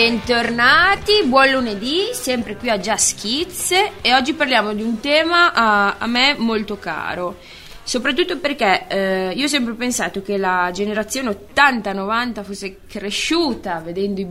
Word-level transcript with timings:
Bentornati, 0.00 1.24
buon 1.26 1.50
lunedì, 1.50 2.08
sempre 2.14 2.56
qui 2.56 2.70
a 2.70 2.78
Just 2.78 3.20
Kids 3.20 3.70
e 4.00 4.14
oggi 4.14 4.32
parliamo 4.32 4.72
di 4.72 4.80
un 4.80 4.98
tema 4.98 5.52
a, 5.52 5.96
a 5.98 6.06
me 6.06 6.36
molto 6.38 6.78
caro, 6.78 7.36
soprattutto 7.82 8.38
perché 8.38 8.86
eh, 8.88 9.32
io 9.36 9.44
ho 9.44 9.48
sempre 9.48 9.74
pensato 9.74 10.22
che 10.22 10.38
la 10.38 10.70
generazione 10.72 11.36
80-90 11.54 12.42
fosse 12.42 12.78
cresciuta 12.88 13.80
vedendo 13.80 14.20
i... 14.22 14.26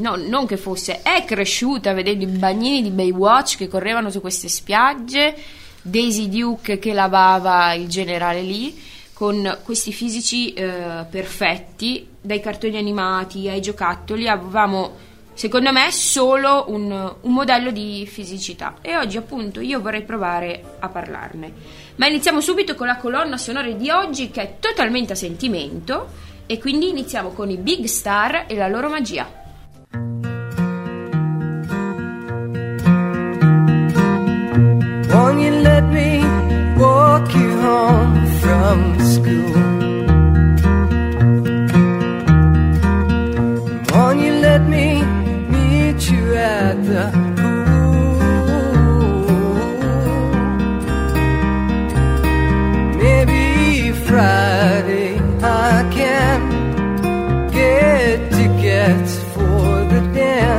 No, 0.00 0.16
non 0.16 0.46
che 0.46 0.56
fosse, 0.56 1.02
è 1.02 1.22
cresciuta 1.26 1.92
vedendo 1.92 2.24
i 2.24 2.28
bagnini 2.28 2.80
di 2.80 2.88
Baywatch 2.88 3.58
che 3.58 3.68
correvano 3.68 4.08
su 4.08 4.22
queste 4.22 4.48
spiagge, 4.48 5.36
Daisy 5.82 6.30
Duke 6.30 6.78
che 6.78 6.94
lavava 6.94 7.74
il 7.74 7.88
generale 7.88 8.40
lì 8.40 8.74
con 9.18 9.58
questi 9.64 9.92
fisici 9.92 10.52
eh, 10.52 11.04
perfetti, 11.10 12.06
dai 12.20 12.38
cartoni 12.38 12.76
animati 12.76 13.48
ai 13.48 13.60
giocattoli, 13.60 14.28
avevamo 14.28 14.94
secondo 15.34 15.72
me 15.72 15.90
solo 15.90 16.66
un, 16.68 16.88
un, 17.20 17.32
modello 17.32 17.72
di 17.72 18.06
fisicità 18.06 18.76
e 18.80 18.96
oggi 18.96 19.16
appunto 19.16 19.58
io 19.58 19.80
vorrei 19.80 20.02
provare 20.02 20.76
a 20.78 20.88
parlarne. 20.88 21.52
Ma 21.96 22.06
iniziamo 22.06 22.40
subito 22.40 22.76
con 22.76 22.86
la 22.86 22.96
colonna 22.96 23.36
sonora 23.38 23.68
di 23.72 23.90
oggi 23.90 24.30
che 24.30 24.40
è 24.40 24.54
totalmente 24.60 25.14
a 25.14 25.16
sentimento 25.16 26.10
e 26.46 26.60
quindi 26.60 26.90
iniziamo 26.90 27.30
con 27.30 27.50
i 27.50 27.56
Big 27.56 27.86
Star 27.86 28.44
e 28.46 28.54
la 28.54 28.68
loro 28.68 28.88
magia. 28.88 29.28
Won't 35.10 35.40
you 35.40 35.60
let 35.60 35.82
me 35.86 36.17
walk 37.18 37.34
you 37.34 37.50
home 37.60 38.26
from 38.40 38.78
school? 39.14 39.54
Won't 43.92 44.20
you 44.20 44.32
let 44.48 44.62
me 44.68 45.02
meet 45.54 46.10
you 46.10 46.34
at 46.34 46.76
the 46.90 47.04
pool? 47.38 48.18
Maybe 53.02 53.92
Friday 54.06 55.18
I 55.42 55.90
can 55.98 56.38
get 57.50 58.30
tickets 58.30 59.12
for 59.32 59.84
the 59.92 60.00
dance. 60.14 60.57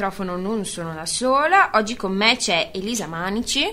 Microfono 0.00 0.36
non 0.36 0.64
sono 0.64 0.94
da 0.94 1.04
sola, 1.04 1.72
oggi 1.74 1.94
con 1.94 2.12
me 2.12 2.36
c'è 2.36 2.70
Elisa 2.72 3.06
Manici, 3.06 3.68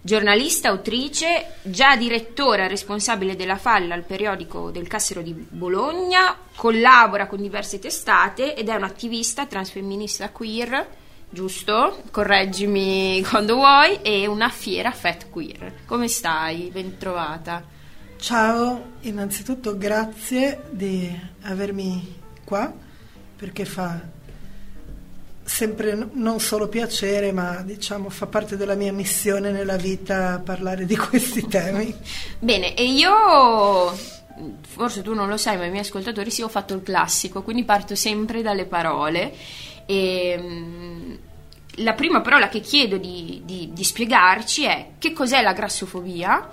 giornalista, 0.00 0.70
autrice, 0.70 1.58
già 1.62 1.94
direttora 1.94 2.66
responsabile 2.66 3.36
della 3.36 3.56
Falla 3.56 3.94
al 3.94 4.02
periodico 4.02 4.72
del 4.72 4.88
Cassero 4.88 5.22
di 5.22 5.32
Bologna, 5.32 6.36
collabora 6.56 7.28
con 7.28 7.40
diverse 7.40 7.78
testate 7.78 8.56
ed 8.56 8.68
è 8.68 8.74
un'attivista 8.74 9.46
transfemminista 9.46 10.30
queer, 10.30 10.84
giusto? 11.30 12.02
Correggimi 12.10 13.22
quando 13.30 13.54
vuoi, 13.54 14.02
e 14.02 14.26
una 14.26 14.48
fiera 14.48 14.90
fat 14.90 15.30
queer. 15.30 15.84
Come 15.86 16.08
stai? 16.08 16.70
Ben 16.72 16.98
trovata. 16.98 17.62
Ciao, 18.16 18.94
innanzitutto 19.02 19.78
grazie 19.78 20.64
di 20.70 21.16
avermi 21.42 22.18
qua 22.44 22.72
perché 23.36 23.64
fa 23.64 24.20
sempre 25.44 26.08
non 26.12 26.40
solo 26.40 26.68
piacere, 26.68 27.32
ma 27.32 27.62
diciamo 27.62 28.08
fa 28.08 28.26
parte 28.26 28.56
della 28.56 28.74
mia 28.74 28.92
missione 28.92 29.50
nella 29.50 29.76
vita 29.76 30.40
parlare 30.44 30.84
di 30.84 30.96
questi 30.96 31.46
temi. 31.46 31.94
Bene, 32.38 32.74
e 32.74 32.84
io, 32.84 33.92
forse 34.68 35.02
tu 35.02 35.14
non 35.14 35.28
lo 35.28 35.36
sai, 35.36 35.56
ma 35.56 35.64
i 35.64 35.70
miei 35.70 35.82
ascoltatori 35.82 36.30
sì, 36.30 36.42
ho 36.42 36.48
fatto 36.48 36.74
il 36.74 36.82
classico, 36.82 37.42
quindi 37.42 37.64
parto 37.64 37.94
sempre 37.94 38.42
dalle 38.42 38.66
parole. 38.66 39.32
E, 39.86 40.38
mm, 40.40 41.14
la 41.76 41.94
prima 41.94 42.20
parola 42.20 42.48
che 42.48 42.60
chiedo 42.60 42.98
di, 42.98 43.42
di- 43.44 43.70
di 43.72 43.84
spiegarci 43.84 44.64
è 44.64 44.88
che 44.98 45.12
cos'è 45.12 45.40
la 45.40 45.54
grassofobia 45.54 46.50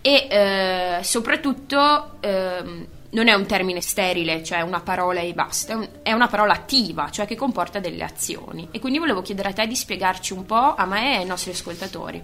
e 0.00 0.26
eh, 0.30 0.98
soprattutto 1.02 2.16
ehm, 2.20 2.86
non 3.12 3.28
è 3.28 3.34
un 3.34 3.46
termine 3.46 3.80
sterile, 3.80 4.42
cioè 4.42 4.60
una 4.62 4.80
parola 4.80 5.20
e 5.20 5.32
basta, 5.34 5.72
è, 5.72 5.76
un- 5.76 5.88
è 6.02 6.12
una 6.12 6.28
parola 6.28 6.52
attiva, 6.54 7.10
cioè 7.10 7.26
che 7.26 7.36
comporta 7.36 7.78
delle 7.78 8.04
azioni. 8.04 8.68
E 8.70 8.78
quindi 8.80 8.98
volevo 8.98 9.22
chiedere 9.22 9.50
a 9.50 9.52
te 9.52 9.66
di 9.66 9.76
spiegarci 9.76 10.32
un 10.32 10.46
po' 10.46 10.74
a 10.74 10.84
me 10.86 11.14
e 11.14 11.18
ai 11.18 11.26
nostri 11.26 11.50
ascoltatori. 11.50 12.22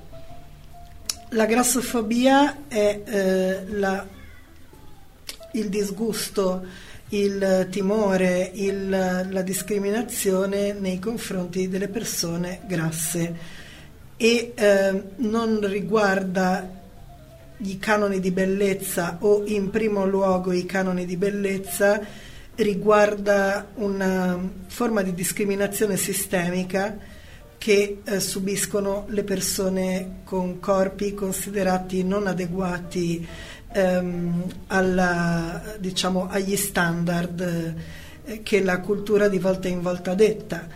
La 1.30 1.44
grassofobia 1.44 2.66
è 2.68 3.02
eh, 3.04 3.64
la- 3.68 4.06
il 5.52 5.68
disgusto, 5.68 6.64
il 7.10 7.68
timore, 7.70 8.50
il- 8.54 9.26
la 9.30 9.42
discriminazione 9.42 10.72
nei 10.72 10.98
confronti 10.98 11.68
delle 11.68 11.88
persone 11.88 12.60
grasse 12.64 13.36
e 14.16 14.52
eh, 14.54 15.02
non 15.16 15.60
riguarda 15.68 16.76
i 17.58 17.78
canoni 17.78 18.20
di 18.20 18.30
bellezza 18.30 19.18
o 19.20 19.42
in 19.46 19.70
primo 19.70 20.06
luogo 20.06 20.52
i 20.52 20.64
canoni 20.64 21.04
di 21.04 21.16
bellezza, 21.16 22.00
riguarda 22.56 23.68
una 23.74 24.38
forma 24.66 25.02
di 25.02 25.14
discriminazione 25.14 25.96
sistemica 25.96 26.96
che 27.58 27.98
eh, 28.04 28.20
subiscono 28.20 29.04
le 29.08 29.24
persone 29.24 30.20
con 30.24 30.60
corpi 30.60 31.14
considerati 31.14 32.04
non 32.04 32.26
adeguati 32.26 33.26
ehm, 33.72 34.44
alla, 34.68 35.76
diciamo, 35.78 36.28
agli 36.28 36.56
standard 36.56 37.74
eh, 38.24 38.42
che 38.42 38.62
la 38.62 38.80
cultura 38.80 39.28
di 39.28 39.38
volta 39.38 39.68
in 39.68 39.82
volta 39.82 40.14
detta. 40.14 40.66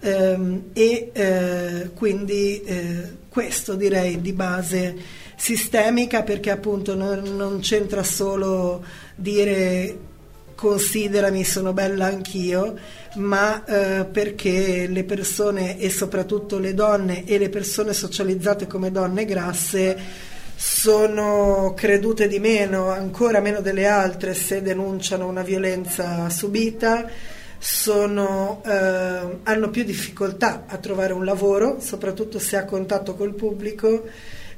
Ehm, 0.00 0.70
e 0.72 1.10
eh, 1.12 1.90
quindi 1.94 2.62
eh, 2.62 3.16
questo 3.28 3.74
direi 3.74 4.20
di 4.20 4.32
base 4.32 4.96
sistemica 5.38 6.24
perché 6.24 6.50
appunto 6.50 6.96
non, 6.96 7.22
non 7.36 7.60
c'entra 7.60 8.02
solo 8.02 8.84
dire 9.14 9.96
considerami 10.56 11.44
sono 11.44 11.72
bella 11.72 12.06
anch'io, 12.06 12.76
ma 13.14 13.64
eh, 13.64 14.04
perché 14.04 14.88
le 14.88 15.04
persone 15.04 15.78
e 15.78 15.88
soprattutto 15.88 16.58
le 16.58 16.74
donne 16.74 17.24
e 17.24 17.38
le 17.38 17.48
persone 17.48 17.92
socializzate 17.92 18.66
come 18.66 18.90
donne 18.90 19.24
grasse 19.24 19.96
sono 20.56 21.74
credute 21.76 22.26
di 22.26 22.40
meno, 22.40 22.90
ancora 22.90 23.38
meno 23.38 23.60
delle 23.60 23.86
altre 23.86 24.34
se 24.34 24.60
denunciano 24.60 25.28
una 25.28 25.42
violenza 25.42 26.28
subita, 26.28 27.08
sono, 27.56 28.60
eh, 28.66 29.38
hanno 29.44 29.70
più 29.70 29.84
difficoltà 29.84 30.64
a 30.66 30.76
trovare 30.78 31.12
un 31.12 31.24
lavoro, 31.24 31.78
soprattutto 31.78 32.40
se 32.40 32.56
ha 32.56 32.64
contatto 32.64 33.14
col 33.14 33.34
pubblico 33.34 34.02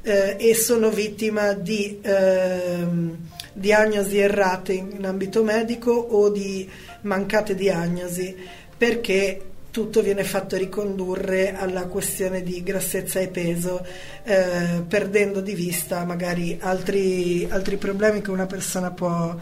eh, 0.02 0.36
e 0.38 0.54
sono 0.54 0.90
vittima 0.90 1.52
di 1.52 1.98
ehm, 2.02 3.16
diagnosi 3.52 4.18
errate 4.18 4.72
in, 4.72 5.04
ambito 5.04 5.42
medico 5.42 5.90
o 5.90 6.30
di 6.30 6.68
mancate 7.02 7.54
diagnosi 7.54 8.36
perché 8.76 9.42
tutto 9.70 10.02
viene 10.02 10.24
fatto 10.24 10.56
ricondurre 10.56 11.54
alla 11.54 11.86
questione 11.86 12.42
di 12.42 12.62
grassezza 12.62 13.20
e 13.20 13.28
peso, 13.28 13.86
eh, 14.24 14.82
perdendo 14.86 15.40
di 15.40 15.54
vista 15.54 16.04
magari 16.04 16.58
altri, 16.60 17.46
altri, 17.48 17.76
problemi 17.76 18.20
che 18.20 18.30
una 18.30 18.46
persona 18.46 18.90
può, 18.90 19.36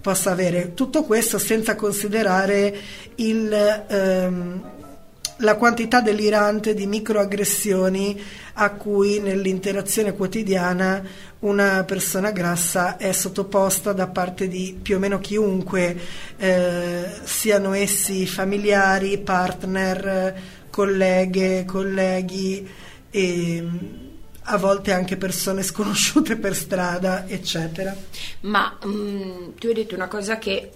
possa 0.00 0.30
avere. 0.30 0.72
Tutto 0.72 1.04
questo 1.04 1.38
senza 1.38 1.74
considerare 1.74 2.74
il, 3.16 3.52
ehm, 3.88 4.70
la 5.38 5.56
quantità 5.56 6.00
delirante 6.00 6.74
di 6.74 6.86
microaggressioni 6.86 8.20
a 8.54 8.70
cui 8.70 9.18
nell'interazione 9.20 10.14
quotidiana 10.14 11.02
una 11.40 11.84
persona 11.84 12.30
grassa 12.30 12.96
è 12.96 13.12
sottoposta 13.12 13.92
da 13.92 14.06
parte 14.06 14.48
di 14.48 14.78
più 14.80 14.96
o 14.96 14.98
meno 14.98 15.18
chiunque, 15.18 15.98
eh, 16.36 17.10
siano 17.24 17.74
essi 17.74 18.26
familiari, 18.26 19.18
partner, 19.18 20.34
colleghe, 20.70 21.64
colleghi 21.64 22.68
e 23.10 23.68
a 24.46 24.56
volte 24.56 24.92
anche 24.92 25.16
persone 25.16 25.62
sconosciute 25.62 26.36
per 26.36 26.54
strada, 26.54 27.26
eccetera. 27.26 27.94
Ma 28.40 28.78
mh, 28.82 28.88
mm, 28.88 29.48
tu 29.58 29.66
hai 29.68 29.74
detto 29.74 29.94
una 29.94 30.08
cosa 30.08 30.38
che 30.38 30.70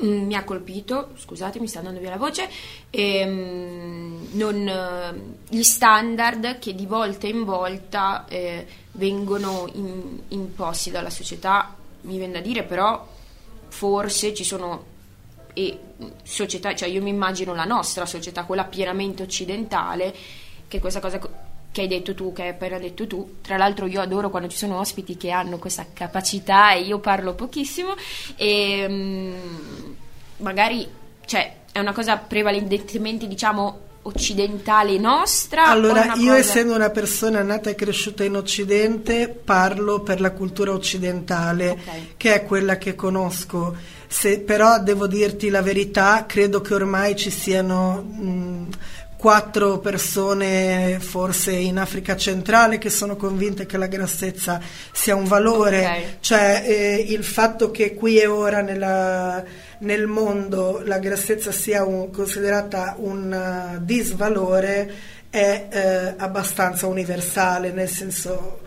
mi 0.00 0.34
ha 0.34 0.44
colpito, 0.44 1.10
scusate 1.16 1.60
mi 1.60 1.66
sta 1.66 1.78
andando 1.78 2.00
via 2.00 2.10
la 2.10 2.16
voce, 2.16 2.48
ehm, 2.90 4.28
non, 4.32 4.68
eh, 4.68 5.22
gli 5.48 5.62
standard 5.62 6.58
che 6.58 6.74
di 6.74 6.86
volta 6.86 7.26
in 7.26 7.44
volta 7.44 8.26
eh, 8.28 8.66
vengono 8.92 9.68
in, 9.74 10.20
imposti 10.28 10.90
dalla 10.90 11.10
società, 11.10 11.74
mi 12.02 12.16
viene 12.16 12.34
da 12.34 12.40
dire 12.40 12.62
però 12.62 13.06
forse 13.68 14.34
ci 14.34 14.44
sono 14.44 14.90
e 15.52 15.78
società, 16.22 16.74
cioè 16.74 16.88
io 16.88 17.02
mi 17.02 17.10
immagino 17.10 17.54
la 17.54 17.64
nostra 17.64 18.06
società, 18.06 18.44
quella 18.44 18.64
pienamente 18.64 19.22
occidentale, 19.22 20.14
che 20.68 20.78
questa 20.78 21.00
cosa 21.00 21.18
che 21.72 21.82
hai 21.82 21.88
detto 21.88 22.14
tu, 22.14 22.32
che 22.32 22.42
hai 22.42 22.48
appena 22.48 22.78
detto 22.78 23.06
tu. 23.06 23.36
Tra 23.42 23.56
l'altro 23.56 23.86
io 23.86 24.00
adoro 24.00 24.30
quando 24.30 24.48
ci 24.48 24.56
sono 24.56 24.78
ospiti 24.78 25.16
che 25.16 25.30
hanno 25.30 25.58
questa 25.58 25.86
capacità 25.92 26.72
e 26.72 26.80
io 26.82 26.98
parlo 26.98 27.34
pochissimo 27.34 27.94
e 28.36 28.86
um, 28.88 29.96
magari 30.38 30.88
cioè, 31.24 31.54
è 31.70 31.78
una 31.78 31.92
cosa 31.92 32.16
prevalentemente 32.16 33.28
diciamo 33.28 33.88
occidentale 34.02 34.98
nostra? 34.98 35.66
Allora, 35.66 36.14
io 36.14 36.32
cosa... 36.32 36.38
essendo 36.38 36.74
una 36.74 36.90
persona 36.90 37.42
nata 37.42 37.70
e 37.70 37.74
cresciuta 37.74 38.24
in 38.24 38.36
Occidente, 38.36 39.28
parlo 39.28 40.00
per 40.00 40.20
la 40.20 40.32
cultura 40.32 40.72
occidentale, 40.72 41.70
okay. 41.70 42.14
che 42.16 42.34
è 42.34 42.44
quella 42.44 42.78
che 42.78 42.94
conosco. 42.94 43.98
Se, 44.06 44.40
però 44.40 44.80
devo 44.80 45.06
dirti 45.06 45.50
la 45.50 45.62
verità, 45.62 46.24
credo 46.26 46.60
che 46.60 46.74
ormai 46.74 47.14
ci 47.14 47.30
siano 47.30 48.02
mh, 48.02 48.68
quattro 49.20 49.80
persone 49.80 50.96
forse 50.98 51.52
in 51.52 51.78
Africa 51.78 52.16
centrale 52.16 52.78
che 52.78 52.88
sono 52.88 53.16
convinte 53.16 53.66
che 53.66 53.76
la 53.76 53.86
grassezza 53.86 54.58
sia 54.92 55.14
un 55.14 55.24
valore, 55.24 55.80
okay. 55.80 56.04
cioè 56.20 56.64
eh, 56.66 57.04
il 57.06 57.22
fatto 57.22 57.70
che 57.70 57.92
qui 57.92 58.18
e 58.18 58.26
ora 58.26 58.62
nella, 58.62 59.44
nel 59.80 60.06
mondo 60.06 60.80
la 60.86 60.98
grassezza 60.98 61.52
sia 61.52 61.84
un, 61.84 62.10
considerata 62.10 62.96
un 62.98 63.76
uh, 63.76 63.84
disvalore 63.84 64.90
è 65.28 65.68
eh, 65.70 66.14
abbastanza 66.16 66.86
universale, 66.86 67.72
nel 67.72 67.90
senso 67.90 68.60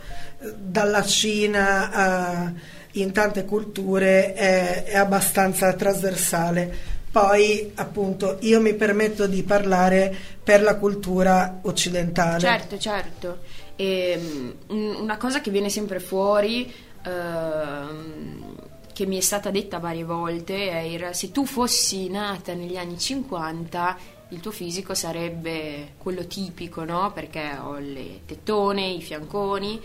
dalla 0.56 1.04
Cina 1.04 1.92
a, 1.92 2.54
in 2.92 3.12
tante 3.12 3.44
culture 3.44 4.34
è, 4.34 4.84
è 4.84 4.98
abbastanza 4.98 5.74
trasversale. 5.74 6.92
Poi, 7.14 7.74
appunto, 7.76 8.38
io 8.40 8.60
mi 8.60 8.74
permetto 8.74 9.28
di 9.28 9.44
parlare 9.44 10.12
per 10.44 10.64
la 10.64 10.78
cultura 10.78 11.60
occidentale. 11.62 12.40
Certo, 12.40 12.80
certo. 12.80 13.38
E, 13.76 14.56
um, 14.66 14.96
una 14.98 15.18
cosa 15.18 15.40
che 15.40 15.52
viene 15.52 15.70
sempre 15.70 16.00
fuori, 16.00 16.74
uh, 17.06 18.56
che 18.92 19.06
mi 19.06 19.18
è 19.18 19.22
stata 19.22 19.52
detta 19.52 19.78
varie 19.78 20.04
volte, 20.04 20.72
era 20.72 21.14
se 21.14 21.30
tu 21.30 21.46
fossi 21.46 22.10
nata 22.10 22.56
negli 22.56 22.78
anni 22.78 22.98
50, 22.98 23.98
il 24.30 24.40
tuo 24.40 24.50
fisico 24.50 24.96
sarebbe 24.96 25.94
quello 26.00 26.26
tipico, 26.26 26.84
no? 26.84 27.12
Perché 27.14 27.56
ho 27.62 27.78
le 27.78 28.22
tettone, 28.26 28.88
i 28.88 29.04
fianconi 29.04 29.80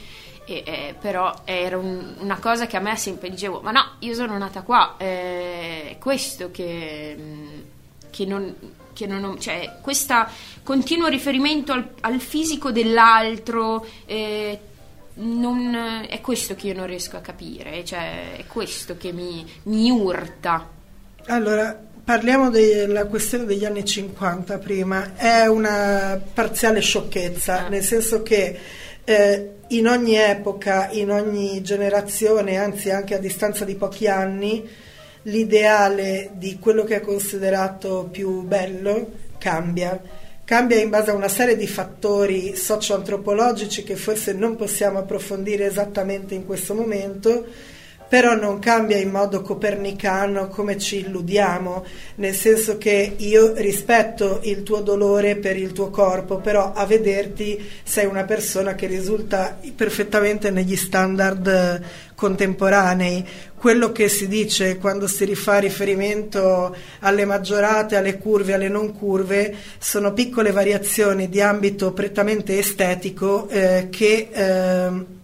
e, 0.48 0.62
eh, 0.64 0.94
però 0.98 1.42
era 1.44 1.76
un, 1.76 2.14
una 2.20 2.38
cosa 2.38 2.66
che 2.66 2.78
a 2.78 2.80
me 2.80 2.96
sempre 2.96 3.28
dicevo, 3.28 3.60
ma 3.60 3.70
no, 3.70 3.96
io 3.98 4.14
sono 4.14 4.38
nata 4.38 4.62
qua, 4.62 4.94
eh, 4.96 5.90
è 5.90 5.98
questo 5.98 6.50
che, 6.50 7.14
mm, 7.18 7.60
che 8.10 8.24
non... 8.24 8.54
Che 8.98 9.06
non 9.06 9.38
cioè, 9.38 9.76
questo 9.80 10.26
continuo 10.64 11.06
riferimento 11.06 11.72
al, 11.72 11.88
al 12.00 12.18
fisico 12.18 12.72
dell'altro, 12.72 13.86
eh, 14.06 14.58
non, 15.18 16.04
è 16.08 16.20
questo 16.20 16.56
che 16.56 16.66
io 16.66 16.74
non 16.74 16.86
riesco 16.86 17.16
a 17.16 17.20
capire, 17.20 17.84
cioè, 17.84 18.38
è 18.38 18.46
questo 18.46 18.96
che 18.96 19.12
mi, 19.12 19.46
mi 19.64 19.88
urta. 19.88 20.68
Allora, 21.26 21.80
parliamo 22.02 22.50
della 22.50 23.04
questione 23.04 23.44
degli 23.44 23.64
anni 23.64 23.84
50 23.84 24.58
prima, 24.58 25.14
è 25.14 25.46
una 25.46 26.20
parziale 26.34 26.80
sciocchezza, 26.80 27.66
ah. 27.66 27.68
nel 27.68 27.84
senso 27.84 28.24
che 28.24 28.58
eh, 29.08 29.52
in 29.68 29.86
ogni 29.86 30.16
epoca, 30.16 30.90
in 30.90 31.10
ogni 31.10 31.62
generazione, 31.62 32.58
anzi 32.58 32.90
anche 32.90 33.14
a 33.14 33.18
distanza 33.18 33.64
di 33.64 33.74
pochi 33.74 34.06
anni, 34.06 34.68
l'ideale 35.22 36.32
di 36.34 36.58
quello 36.58 36.84
che 36.84 36.96
è 36.96 37.00
considerato 37.00 38.06
più 38.12 38.42
bello 38.42 39.12
cambia. 39.38 39.98
Cambia 40.44 40.78
in 40.78 40.90
base 40.90 41.10
a 41.10 41.14
una 41.14 41.28
serie 41.28 41.56
di 41.56 41.66
fattori 41.66 42.54
socio-antropologici 42.54 43.82
che 43.82 43.96
forse 43.96 44.34
non 44.34 44.56
possiamo 44.56 44.98
approfondire 44.98 45.64
esattamente 45.64 46.34
in 46.34 46.44
questo 46.44 46.74
momento, 46.74 47.46
però 48.08 48.34
non 48.34 48.58
cambia 48.58 48.96
in 48.96 49.10
modo 49.10 49.42
copernicano 49.42 50.48
come 50.48 50.78
ci 50.78 51.00
illudiamo, 51.00 51.84
nel 52.16 52.34
senso 52.34 52.78
che 52.78 53.14
io 53.16 53.52
rispetto 53.56 54.40
il 54.44 54.62
tuo 54.62 54.80
dolore 54.80 55.36
per 55.36 55.56
il 55.56 55.72
tuo 55.72 55.90
corpo, 55.90 56.38
però 56.38 56.72
a 56.72 56.86
vederti 56.86 57.62
sei 57.82 58.06
una 58.06 58.24
persona 58.24 58.74
che 58.74 58.86
risulta 58.86 59.58
perfettamente 59.76 60.50
negli 60.50 60.76
standard 60.76 61.82
contemporanei. 62.14 63.24
Quello 63.54 63.92
che 63.92 64.08
si 64.08 64.26
dice 64.26 64.78
quando 64.78 65.06
si 65.06 65.24
rifà 65.24 65.58
riferimento 65.58 66.74
alle 67.00 67.24
maggiorate, 67.24 67.96
alle 67.96 68.16
curve, 68.16 68.54
alle 68.54 68.68
non 68.68 68.92
curve, 68.96 69.54
sono 69.78 70.12
piccole 70.12 70.50
variazioni 70.50 71.28
di 71.28 71.40
ambito 71.40 71.92
prettamente 71.92 72.58
estetico 72.58 73.48
eh, 73.48 73.88
che 73.90 74.28
eh, 74.32 75.16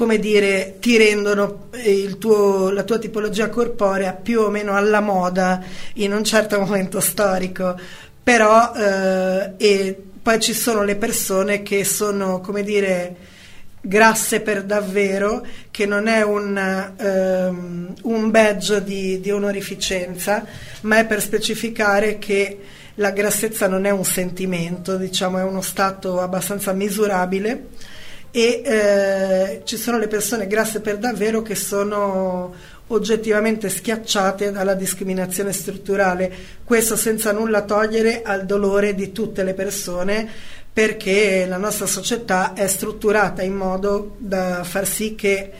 come 0.00 0.18
dire, 0.18 0.76
ti 0.80 0.96
rendono 0.96 1.68
tuo, 2.18 2.70
la 2.70 2.84
tua 2.84 2.98
tipologia 2.98 3.50
corporea 3.50 4.14
più 4.14 4.40
o 4.40 4.48
meno 4.48 4.74
alla 4.74 5.00
moda 5.00 5.62
in 5.96 6.14
un 6.14 6.24
certo 6.24 6.58
momento 6.64 7.00
storico, 7.00 7.78
però 8.22 8.72
eh, 8.74 9.52
e 9.58 10.02
poi 10.22 10.40
ci 10.40 10.54
sono 10.54 10.84
le 10.84 10.96
persone 10.96 11.62
che 11.62 11.84
sono, 11.84 12.40
come 12.40 12.62
dire, 12.62 13.14
grasse 13.78 14.40
per 14.40 14.62
davvero, 14.62 15.44
che 15.70 15.84
non 15.84 16.06
è 16.06 16.22
un, 16.22 16.94
um, 16.98 17.94
un 18.04 18.30
badge 18.30 18.82
di, 18.82 19.20
di 19.20 19.30
onorificenza, 19.30 20.46
ma 20.82 20.96
è 20.96 21.04
per 21.04 21.20
specificare 21.20 22.18
che 22.18 22.58
la 22.94 23.10
grassezza 23.10 23.68
non 23.68 23.84
è 23.84 23.90
un 23.90 24.06
sentimento, 24.06 24.96
diciamo, 24.96 25.36
è 25.36 25.42
uno 25.42 25.60
stato 25.60 26.22
abbastanza 26.22 26.72
misurabile 26.72 27.98
e 28.30 28.62
eh, 28.64 29.60
ci 29.64 29.76
sono 29.76 29.98
le 29.98 30.08
persone 30.08 30.46
grasse 30.46 30.80
per 30.80 30.98
davvero 30.98 31.42
che 31.42 31.54
sono 31.54 32.54
oggettivamente 32.88 33.68
schiacciate 33.68 34.50
dalla 34.50 34.74
discriminazione 34.74 35.52
strutturale, 35.52 36.32
questo 36.64 36.96
senza 36.96 37.32
nulla 37.32 37.62
togliere 37.62 38.22
al 38.22 38.46
dolore 38.46 38.94
di 38.94 39.12
tutte 39.12 39.44
le 39.44 39.54
persone 39.54 40.28
perché 40.72 41.46
la 41.46 41.56
nostra 41.56 41.86
società 41.86 42.52
è 42.52 42.66
strutturata 42.66 43.42
in 43.42 43.54
modo 43.54 44.16
da 44.18 44.62
far 44.64 44.86
sì 44.86 45.14
che 45.14 45.50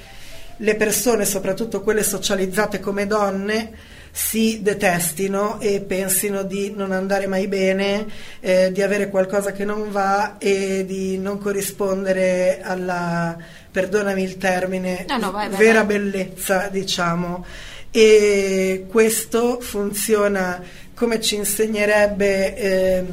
le 0.56 0.76
persone, 0.76 1.24
soprattutto 1.24 1.80
quelle 1.80 2.02
socializzate 2.02 2.80
come 2.80 3.06
donne, 3.06 3.72
si 4.12 4.60
detestino 4.62 5.60
e 5.60 5.80
pensino 5.80 6.42
di 6.42 6.72
non 6.74 6.92
andare 6.92 7.26
mai 7.26 7.46
bene, 7.46 8.06
eh, 8.40 8.72
di 8.72 8.82
avere 8.82 9.08
qualcosa 9.08 9.52
che 9.52 9.64
non 9.64 9.90
va 9.90 10.38
e 10.38 10.84
di 10.84 11.18
non 11.18 11.38
corrispondere 11.38 12.60
alla, 12.62 13.36
perdonami 13.70 14.22
il 14.22 14.36
termine, 14.36 15.04
no, 15.08 15.18
no, 15.18 15.30
vai, 15.30 15.48
vai, 15.48 15.58
vera 15.58 15.84
vai. 15.84 15.98
bellezza, 15.98 16.68
diciamo. 16.70 17.44
E 17.92 18.86
questo 18.88 19.60
funziona 19.60 20.62
come 20.94 21.20
ci 21.20 21.36
insegnerebbe 21.36 22.56
eh, 22.56 23.04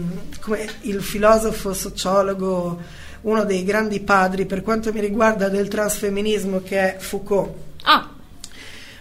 come 0.42 0.68
il 0.82 1.02
filosofo 1.02 1.74
sociologo, 1.74 2.80
uno 3.22 3.44
dei 3.46 3.64
grandi 3.64 4.02
padri 4.02 4.46
per 4.46 4.62
quanto 4.62 4.92
mi 4.92 5.00
riguarda 5.00 5.50
del 5.50 5.68
transfemminismo 5.68 6.62
che 6.62 6.96
è 6.96 6.98
Foucault. 7.00 7.54
Ah, 7.84 8.10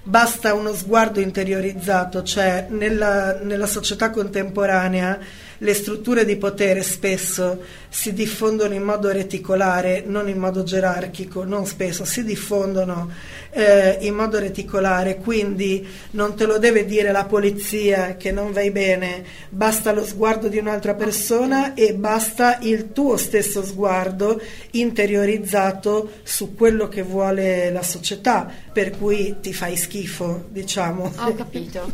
Basta 0.08 0.54
uno 0.54 0.72
sguardo 0.72 1.18
interiorizzato, 1.18 2.22
cioè 2.22 2.68
nella, 2.68 3.40
nella 3.42 3.66
società 3.66 4.10
contemporanea 4.10 5.18
le 5.58 5.74
strutture 5.74 6.24
di 6.24 6.36
potere 6.36 6.84
spesso 6.84 7.60
si 7.88 8.12
diffondono 8.12 8.72
in 8.74 8.84
modo 8.84 9.10
reticolare, 9.10 10.04
non 10.06 10.28
in 10.28 10.38
modo 10.38 10.62
gerarchico, 10.62 11.42
non 11.42 11.66
spesso, 11.66 12.04
si 12.04 12.22
diffondono 12.22 13.10
eh, 13.56 13.96
in 14.02 14.14
modo 14.14 14.38
reticolare, 14.38 15.16
quindi 15.16 15.86
non 16.10 16.36
te 16.36 16.44
lo 16.44 16.58
deve 16.58 16.84
dire 16.84 17.10
la 17.10 17.24
polizia 17.24 18.16
che 18.16 18.30
non 18.30 18.52
vai 18.52 18.70
bene, 18.70 19.24
basta 19.48 19.92
lo 19.92 20.04
sguardo 20.04 20.48
di 20.48 20.58
un'altra 20.58 20.94
persona 20.94 21.72
e 21.72 21.94
basta 21.94 22.58
il 22.60 22.92
tuo 22.92 23.16
stesso 23.16 23.64
sguardo 23.64 24.38
interiorizzato 24.72 26.10
su 26.22 26.54
quello 26.54 26.88
che 26.88 27.00
vuole 27.00 27.70
la 27.70 27.82
società, 27.82 28.46
per 28.72 28.90
cui 28.90 29.36
ti 29.40 29.54
fai 29.54 29.74
schifo, 29.74 30.44
diciamo. 30.50 31.12
ho 31.16 31.34
capito. 31.34 31.90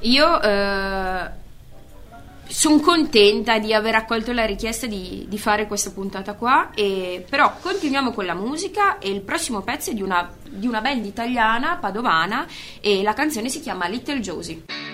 Io 0.00 0.40
eh, 0.40 1.42
sono 2.48 2.80
contenta 2.80 3.58
di 3.58 3.72
aver 3.72 3.94
accolto 3.94 4.32
la 4.32 4.44
richiesta 4.44 4.86
di, 4.86 5.26
di 5.28 5.38
fare 5.38 5.66
questa 5.66 5.90
puntata 5.90 6.34
qua, 6.34 6.70
e, 6.74 7.24
però 7.28 7.56
continuiamo 7.60 8.12
con 8.12 8.24
la 8.24 8.34
musica 8.34 8.98
e 8.98 9.10
il 9.10 9.22
prossimo 9.22 9.62
pezzo 9.62 9.90
è 9.90 9.94
di 9.94 10.02
una, 10.02 10.32
di 10.48 10.66
una 10.66 10.80
band 10.80 11.04
italiana, 11.04 11.76
padovana, 11.76 12.46
e 12.80 13.02
la 13.02 13.12
canzone 13.12 13.48
si 13.48 13.60
chiama 13.60 13.86
Little 13.88 14.20
Josie. 14.20 14.93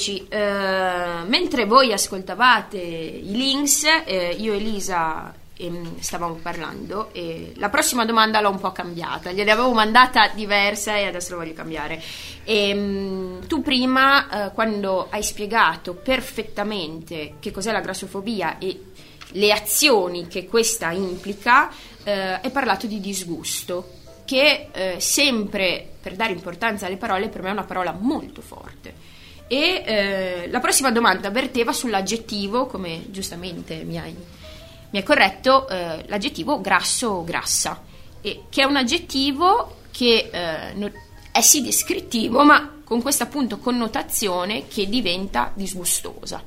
Rieccoci, 0.00 0.26
Eh, 0.28 1.24
mentre 1.26 1.66
voi 1.66 1.92
ascoltavate 1.92 2.78
i 2.78 3.32
links, 3.32 3.84
eh, 4.04 4.34
io 4.38 4.54
e 4.54 4.56
Elisa 4.56 5.32
ehm, 5.56 6.00
stavamo 6.00 6.34
parlando 6.36 7.10
e 7.12 7.52
la 7.56 7.68
prossima 7.68 8.04
domanda 8.04 8.40
l'ho 8.40 8.50
un 8.50 8.58
po' 8.58 8.72
cambiata, 8.72 9.30
gliene 9.30 9.50
avevo 9.50 9.72
mandata 9.72 10.28
diversa 10.28 10.96
e 10.96 11.06
adesso 11.06 11.32
la 11.32 11.36
voglio 11.42 11.52
cambiare. 11.52 12.02
Ehm, 12.44 13.46
tu 13.46 13.60
prima, 13.60 14.46
eh, 14.46 14.52
quando 14.52 15.08
hai 15.10 15.22
spiegato 15.22 15.94
perfettamente 15.94 17.34
che 17.38 17.50
cos'è 17.50 17.72
la 17.72 17.80
grassofobia 17.80 18.58
e 18.58 18.84
le 19.32 19.52
azioni 19.52 20.26
che 20.26 20.46
questa 20.46 20.90
implica, 20.90 21.70
eh, 22.02 22.38
hai 22.42 22.50
parlato 22.50 22.86
di 22.86 23.00
disgusto, 23.00 23.98
che 24.24 24.68
eh, 24.72 25.00
sempre, 25.00 25.86
per 26.00 26.14
dare 26.14 26.32
importanza 26.32 26.86
alle 26.86 26.96
parole, 26.96 27.28
per 27.28 27.42
me 27.42 27.50
è 27.50 27.52
una 27.52 27.64
parola 27.64 27.92
molto 27.92 28.40
forte. 28.40 29.09
E 29.52 29.82
eh, 29.84 30.48
la 30.48 30.60
prossima 30.60 30.92
domanda 30.92 31.28
verteva 31.28 31.72
sull'aggettivo, 31.72 32.66
come 32.66 33.06
giustamente 33.10 33.82
mi 33.82 33.98
hai, 33.98 34.14
mi 34.14 34.98
hai 34.98 35.02
corretto, 35.02 35.66
eh, 35.66 36.04
l'aggettivo 36.06 36.60
grasso 36.60 37.08
o 37.08 37.24
grassa, 37.24 37.82
e, 38.20 38.42
che 38.48 38.62
è 38.62 38.64
un 38.64 38.76
aggettivo 38.76 39.78
che 39.90 40.30
eh, 40.32 40.72
non- 40.74 40.92
è 41.32 41.40
sì 41.40 41.62
descrittivo, 41.62 42.44
ma 42.44 42.80
con 42.84 43.02
questa 43.02 43.24
appunto 43.24 43.58
connotazione 43.58 44.68
che 44.68 44.88
diventa 44.88 45.50
disgustosa. 45.52 46.44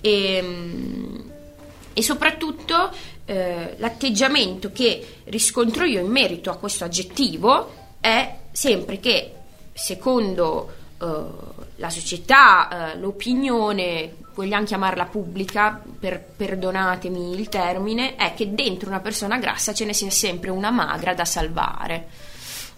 E, 0.00 0.40
mm, 0.42 1.20
e 1.92 2.02
soprattutto 2.02 2.90
eh, 3.26 3.74
l'atteggiamento 3.76 4.72
che 4.72 5.16
riscontro 5.24 5.84
io 5.84 6.00
in 6.00 6.10
merito 6.10 6.48
a 6.48 6.56
questo 6.56 6.84
aggettivo 6.84 7.74
è 8.00 8.36
sempre 8.52 9.00
che 9.00 9.32
secondo 9.74 10.86
la 10.98 11.90
società, 11.90 12.92
eh, 12.92 12.98
l'opinione, 12.98 14.16
vogliamo 14.34 14.64
chiamarla 14.64 15.04
pubblica, 15.04 15.80
per- 15.98 16.22
perdonatemi 16.36 17.38
il 17.38 17.48
termine, 17.48 18.16
è 18.16 18.34
che 18.34 18.52
dentro 18.54 18.88
una 18.88 19.00
persona 19.00 19.38
grassa 19.38 19.72
ce 19.72 19.84
ne 19.84 19.92
sia 19.92 20.10
sempre 20.10 20.50
una 20.50 20.70
magra 20.70 21.14
da 21.14 21.24
salvare 21.24 22.06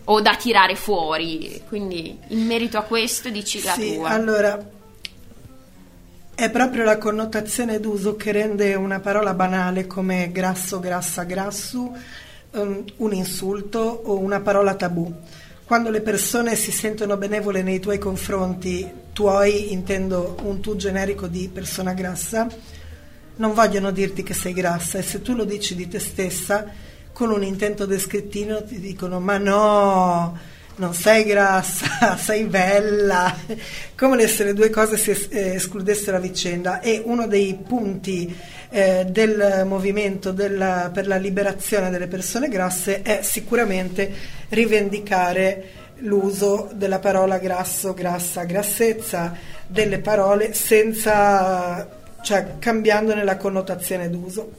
o 0.04 0.20
da 0.20 0.36
tirare 0.36 0.74
fuori. 0.76 1.62
Quindi 1.68 2.18
in 2.28 2.46
merito 2.46 2.76
a 2.78 2.82
questo 2.82 3.30
dici 3.30 3.62
la 3.62 3.72
Sì, 3.72 3.94
tua. 3.96 4.08
allora 4.10 4.58
è 6.34 6.50
proprio 6.50 6.84
la 6.84 6.98
connotazione 6.98 7.80
d'uso 7.80 8.16
che 8.16 8.32
rende 8.32 8.74
una 8.74 9.00
parola 9.00 9.34
banale 9.34 9.86
come 9.86 10.30
grasso, 10.32 10.80
grassa, 10.80 11.24
grassu 11.24 11.94
um, 12.52 12.84
un 12.96 13.12
insulto 13.12 13.78
o 13.78 14.18
una 14.18 14.40
parola 14.40 14.74
tabù. 14.74 15.12
Quando 15.70 15.90
le 15.90 16.00
persone 16.00 16.56
si 16.56 16.72
sentono 16.72 17.16
benevole 17.16 17.62
nei 17.62 17.78
tuoi 17.78 17.98
confronti, 17.98 18.90
tuoi 19.12 19.72
intendo 19.72 20.36
un 20.42 20.58
tu 20.58 20.74
generico 20.74 21.28
di 21.28 21.48
persona 21.48 21.92
grassa, 21.92 22.48
non 23.36 23.54
vogliono 23.54 23.92
dirti 23.92 24.24
che 24.24 24.34
sei 24.34 24.52
grassa. 24.52 24.98
E 24.98 25.02
se 25.02 25.22
tu 25.22 25.32
lo 25.32 25.44
dici 25.44 25.76
di 25.76 25.86
te 25.86 26.00
stessa 26.00 26.66
con 27.12 27.30
un 27.30 27.44
intento 27.44 27.86
descrittivo 27.86 28.64
ti 28.64 28.80
dicono 28.80 29.20
ma 29.20 29.38
no, 29.38 30.36
non 30.76 30.94
sei 30.94 31.24
grassa, 31.24 32.16
sei 32.18 32.44
bella, 32.44 33.36
come 33.96 34.26
se 34.26 34.44
le 34.44 34.54
due 34.54 34.70
cose 34.70 34.96
si 34.96 35.10
eh, 35.10 35.54
escludessero 35.54 36.16
a 36.16 36.20
vicenda. 36.20 36.80
E 36.80 37.02
uno 37.04 37.26
dei 37.26 37.58
punti 37.66 38.34
eh, 38.70 39.04
del 39.08 39.64
movimento 39.66 40.32
della- 40.32 40.90
per 40.92 41.06
la 41.06 41.16
liberazione 41.16 41.90
delle 41.90 42.06
persone 42.06 42.48
grasse 42.48 43.02
è 43.02 43.20
sicuramente 43.22 44.10
rivendicare 44.48 45.78
l'uso 46.00 46.70
della 46.72 46.98
parola 46.98 47.38
grasso, 47.38 47.92
grassa, 47.92 48.44
grassezza, 48.44 49.36
delle 49.66 49.98
parole 49.98 50.54
senza, 50.54 51.88
cioè 52.22 52.54
cambiandone 52.58 53.22
la 53.22 53.36
connotazione 53.36 54.08
d'uso, 54.08 54.52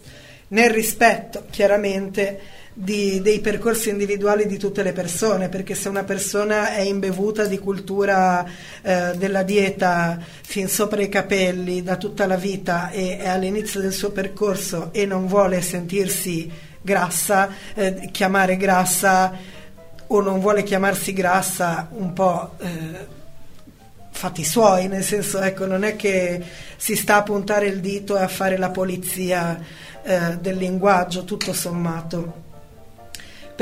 nel 0.50 0.70
rispetto 0.70 1.46
chiaramente 1.50 2.40
di- 2.74 3.22
dei 3.22 3.40
percorsi 3.40 3.90
individuali 3.90 4.46
di 4.46 4.58
tutte 4.58 4.84
le 4.84 4.94
persone, 4.94 5.50
perché 5.50 5.76
se 5.76 5.90
una 5.90 6.04
persona 6.04 6.74
è 6.74 6.82
imbevuta 6.82 7.46
di 7.46 7.60
cultura 7.60 8.46
eh, 8.82 9.12
della 9.16 9.44
dieta 9.44 10.20
fin 10.42 10.68
sopra 10.68 11.02
i 11.02 11.10
capelli 11.10 11.84
da 11.84 11.98
tutta 11.98 12.26
la 12.26 12.38
vita 12.38 12.90
e 12.90 13.18
è 13.18 13.28
all'inizio 13.28 13.82
del 13.82 13.94
suo 13.94 14.12
percorso 14.12 14.90
e 14.94 15.06
non 15.06 15.28
vuole 15.28 15.62
sentirsi 15.62 16.50
grassa, 16.82 17.50
eh, 17.74 18.10
chiamare 18.12 18.58
grassa 18.58 19.60
o 20.08 20.22
non 20.22 20.40
vuole 20.40 20.64
chiamarsi 20.64 21.14
grassa 21.14 21.88
un 21.92 22.14
po' 22.14 22.56
eh, 22.60 23.20
fatti 24.12 24.44
suoi, 24.44 24.88
nel 24.88 25.04
senso 25.04 25.40
ecco, 25.40 25.66
non 25.66 25.84
è 25.84 25.96
che 25.96 26.44
si 26.78 26.96
sta 26.96 27.18
a 27.18 27.24
puntare 27.24 27.68
il 27.68 27.80
dito 27.80 28.18
e 28.18 28.22
a 28.22 28.28
fare 28.28 28.58
la 28.58 28.70
polizia 28.70 29.60
eh, 30.04 30.38
del 30.40 30.58
linguaggio, 30.58 31.24
tutto 31.24 31.54
sommato. 31.54 32.50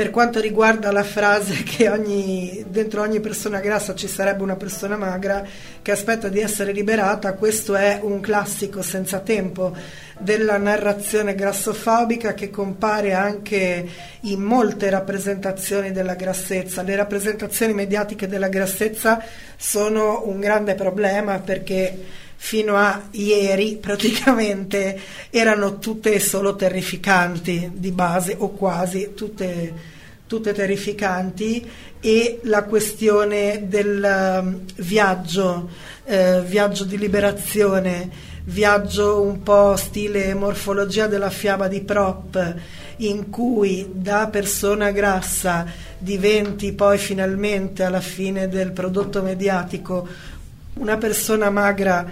Per 0.00 0.08
quanto 0.08 0.40
riguarda 0.40 0.90
la 0.92 1.04
frase 1.04 1.62
che 1.62 1.90
ogni, 1.90 2.64
dentro 2.66 3.02
ogni 3.02 3.20
persona 3.20 3.60
grassa 3.60 3.94
ci 3.94 4.08
sarebbe 4.08 4.42
una 4.42 4.56
persona 4.56 4.96
magra 4.96 5.46
che 5.82 5.90
aspetta 5.90 6.28
di 6.28 6.40
essere 6.40 6.72
liberata, 6.72 7.34
questo 7.34 7.74
è 7.74 7.98
un 8.00 8.20
classico 8.20 8.80
senza 8.80 9.18
tempo 9.18 9.76
della 10.18 10.56
narrazione 10.56 11.34
grassofobica 11.34 12.32
che 12.32 12.48
compare 12.48 13.12
anche 13.12 13.86
in 14.20 14.40
molte 14.40 14.88
rappresentazioni 14.88 15.92
della 15.92 16.14
grassezza. 16.14 16.80
Le 16.80 16.96
rappresentazioni 16.96 17.74
mediatiche 17.74 18.26
della 18.26 18.48
grassezza 18.48 19.22
sono 19.54 20.22
un 20.24 20.40
grande 20.40 20.76
problema 20.76 21.40
perché 21.40 22.28
fino 22.42 22.74
a 22.74 23.08
ieri 23.10 23.76
praticamente 23.76 24.98
erano 25.28 25.78
tutte 25.78 26.18
solo 26.18 26.56
terrificanti 26.56 27.70
di 27.74 27.90
base 27.90 28.34
o 28.38 28.48
quasi 28.52 29.12
tutte, 29.14 29.74
tutte 30.30 30.52
terrificanti 30.52 31.68
e 31.98 32.38
la 32.44 32.62
questione 32.62 33.64
del 33.66 34.38
um, 34.40 34.60
viaggio, 34.76 35.68
eh, 36.04 36.40
viaggio 36.46 36.84
di 36.84 36.96
liberazione, 36.96 38.08
viaggio 38.44 39.22
un 39.22 39.42
po' 39.42 39.74
stile 39.74 40.32
morfologia 40.34 41.08
della 41.08 41.30
fiaba 41.30 41.66
di 41.66 41.80
Prop 41.80 42.54
in 42.98 43.28
cui 43.28 43.90
da 43.92 44.28
persona 44.28 44.92
grassa 44.92 45.66
diventi 45.98 46.74
poi 46.74 46.96
finalmente 46.96 47.82
alla 47.82 48.00
fine 48.00 48.48
del 48.48 48.70
prodotto 48.70 49.22
mediatico 49.22 50.06
una 50.74 50.96
persona 50.96 51.50
magra 51.50 52.08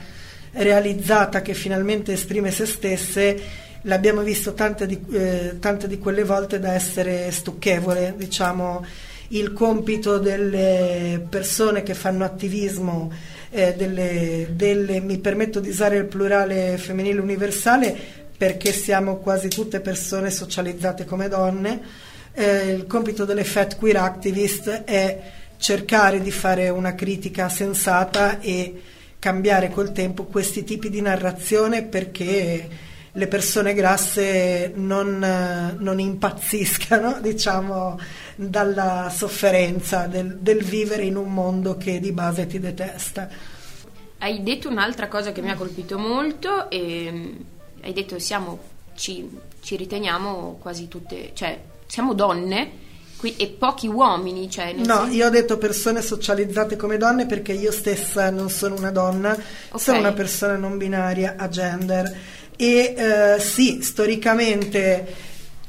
realizzata 0.51 1.41
che 1.41 1.55
finalmente 1.55 2.15
esprime 2.15 2.51
se 2.51 2.67
stesse, 2.67 3.41
l'abbiamo 3.89 4.21
visto 4.21 4.53
tante 4.53 4.87
di, 4.87 5.01
eh, 5.13 5.57
tante 5.59 5.89
di 5.89 5.99
quelle 5.99 6.23
volte 6.23 6.61
da 6.61 6.75
essere 6.75 7.31
stucchevole, 7.33 8.15
diciamo 8.17 8.85
il 9.29 9.53
compito 9.53 10.19
delle 10.19 11.25
persone 11.29 11.83
che 11.83 11.95
fanno 11.95 12.25
attivismo, 12.25 13.11
eh, 13.51 13.75
delle, 13.75 14.49
delle, 14.53 15.01
mi 15.01 15.19
permetto 15.19 15.59
di 15.59 15.71
usare 15.71 15.97
il 15.97 16.05
plurale 16.05 16.79
femminile 16.79 17.21
universale 17.21 17.97
perché 18.37 18.73
siamo 18.73 19.17
quasi 19.17 19.49
tutte 19.49 19.81
persone 19.81 20.31
socializzate 20.31 21.05
come 21.05 21.29
donne, 21.29 21.81
eh, 22.33 22.71
il 22.71 22.87
compito 22.87 23.25
delle 23.25 23.45
fat 23.45 23.77
queer 23.77 23.97
activist 23.97 24.69
è 24.85 25.33
cercare 25.57 26.21
di 26.21 26.31
fare 26.31 26.69
una 26.69 26.95
critica 26.95 27.49
sensata 27.49 28.39
e 28.41 28.83
cambiare 29.19 29.71
col 29.71 29.93
tempo 29.93 30.25
questi 30.25 30.63
tipi 30.63 30.89
di 30.89 31.01
narrazione 31.01 31.83
perché 31.83 32.87
le 33.19 33.27
persone 33.27 33.75
grasse 33.75 34.73
non, 34.77 35.19
non 35.79 35.99
impazziscano, 35.99 37.19
diciamo, 37.21 37.99
dalla 38.37 39.13
sofferenza 39.15 40.07
del, 40.07 40.39
del 40.39 40.63
vivere 40.63 41.03
in 41.03 41.17
un 41.17 41.33
mondo 41.33 41.77
che 41.77 41.99
di 41.99 42.13
base 42.13 42.47
ti 42.47 42.61
detesta. 42.61 43.29
Hai 44.19 44.43
detto 44.43 44.69
un'altra 44.69 45.09
cosa 45.09 45.33
che 45.33 45.43
mi 45.43 45.51
ha 45.51 45.57
colpito 45.57 45.99
molto 45.99 46.71
e 46.71 47.09
mm, 47.11 47.37
hai 47.83 47.93
detto 47.93 48.19
siamo, 48.21 48.59
ci, 48.95 49.29
ci 49.61 49.77
riteniamo 49.77 50.59
quasi 50.61 50.87
tutte, 50.89 51.33
cioè 51.35 51.59
siamo 51.87 52.15
donne 52.15 52.71
qui- 53.17 53.35
e 53.37 53.49
pochi 53.49 53.89
uomini, 53.89 54.49
cioè 54.49 54.73
No, 54.75 55.03
senso- 55.03 55.13
io 55.13 55.27
ho 55.27 55.31
detto 55.31 55.59
persone 55.59 56.03
socializzate 56.03 56.77
come 56.77 56.97
donne 56.97 57.27
perché 57.27 57.53
io 57.53 57.73
stessa 57.73 58.31
non 58.31 58.49
sono 58.51 58.77
una 58.77 58.91
donna, 58.93 59.37
Ok. 59.71 59.81
sono 59.81 59.99
una 59.99 60.13
persona 60.13 60.57
non 60.57 60.79
binaria 60.79 61.35
a 61.37 61.49
gender. 61.49 62.17
E 62.61 62.95
eh, 62.97 63.41
sì, 63.41 63.83
storicamente, 63.83 65.15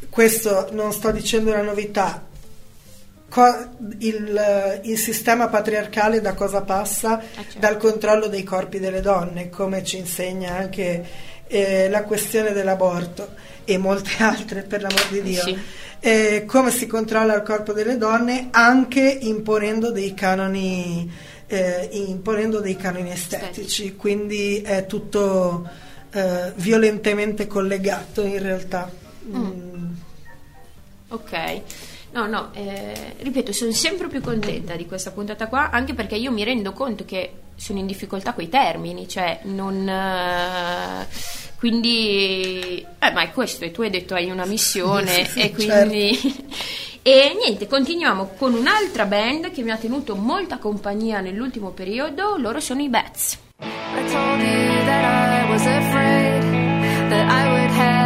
questo 0.10 0.70
non 0.72 0.92
sto 0.92 1.12
dicendo 1.12 1.52
una 1.52 1.62
novità, 1.62 2.26
co- 3.30 3.70
il, 4.00 4.82
il 4.86 4.98
sistema 4.98 5.50
patriarcale 5.50 6.20
da 6.20 6.34
cosa 6.34 6.64
passa? 6.64 7.22
certo. 7.32 7.60
Dal 7.60 7.78
controllo 7.78 8.26
dei 8.26 8.42
corpi 8.44 8.80
delle 8.80 9.02
donne, 9.02 9.50
come 9.50 9.84
ci 9.84 9.98
insegna 9.98 10.56
anche 10.56 11.06
eh, 11.46 11.90
la 11.90 12.02
questione 12.02 12.54
dell'aborto 12.54 13.36
e 13.66 13.78
molte 13.78 14.10
altre, 14.24 14.64
per 14.64 14.82
l'amor 14.82 15.08
di 15.12 15.22
Dio. 15.22 15.44
Sì. 15.44 15.58
Eh, 16.00 16.46
come 16.48 16.72
si 16.72 16.88
controlla 16.88 17.36
il 17.36 17.44
corpo 17.44 17.72
delle 17.72 17.98
donne 17.98 18.48
anche 18.50 19.02
imponendo 19.02 19.92
dei 19.92 20.16
canoni, 20.16 21.12
eh, 21.46 21.88
imponendo 21.92 22.62
dei 22.62 22.78
canoni 22.78 23.12
estetici, 23.12 23.50
Estetici. 23.50 23.96
quindi 23.96 24.62
è 24.62 24.88
tutto 24.88 25.70
eh, 26.12 26.54
violentemente 26.56 27.48
collegato 27.48 28.24
in 28.24 28.42
realtà. 28.42 28.92
Mm. 29.28 29.94
Ok. 31.10 31.62
No, 32.12 32.26
no, 32.26 32.50
eh, 32.54 33.16
ripeto, 33.20 33.52
sono 33.52 33.72
sempre 33.72 34.08
più 34.08 34.20
contenta 34.20 34.76
di 34.76 34.88
questa 34.88 35.12
puntata 35.12 35.48
qua, 35.48 35.70
anche 35.70 35.94
perché 35.94 36.16
io 36.16 36.32
mi 36.32 36.44
rendo 36.44 36.74
conto 36.74 37.06
che 37.06 37.34
sono 37.56 37.78
in 37.78 37.86
difficoltà 37.86 38.34
coi 38.34 38.50
termini, 38.50 39.08
cioè 39.08 39.42
non... 39.44 39.88
eh, 39.88 41.08
quindi... 41.58 42.84
Eh, 42.98 43.12
ma 43.12 43.22
è 43.22 43.32
questo, 43.32 43.66
e 43.66 43.72
tu 43.72 43.82
hai 43.82 43.92
detto 43.92 44.16
hai 44.16 44.32
una 44.32 44.46
missione, 44.46 45.26
Sì, 45.26 45.32
sì, 45.32 45.40
e 45.42 45.52
quindi... 45.52 46.20
E 47.02 47.34
niente, 47.34 47.66
continuiamo 47.66 48.34
con 48.38 48.54
un'altra 48.54 49.06
band 49.06 49.52
che 49.52 49.62
mi 49.62 49.72
ha 49.72 49.78
tenuto 49.78 50.18
molta 50.18 50.58
compagnia 50.58 51.22
nell'ultimo 51.22 51.70
periodo, 51.70 52.36
loro 52.38 52.60
sono 52.60 52.82
i 52.82 52.90
Bats. 52.90 53.38
I 53.62 55.29
was 55.60 55.68
afraid 55.68 56.42
that 57.12 57.28
I 57.30 57.52
would 57.52 57.72
have 57.72 57.99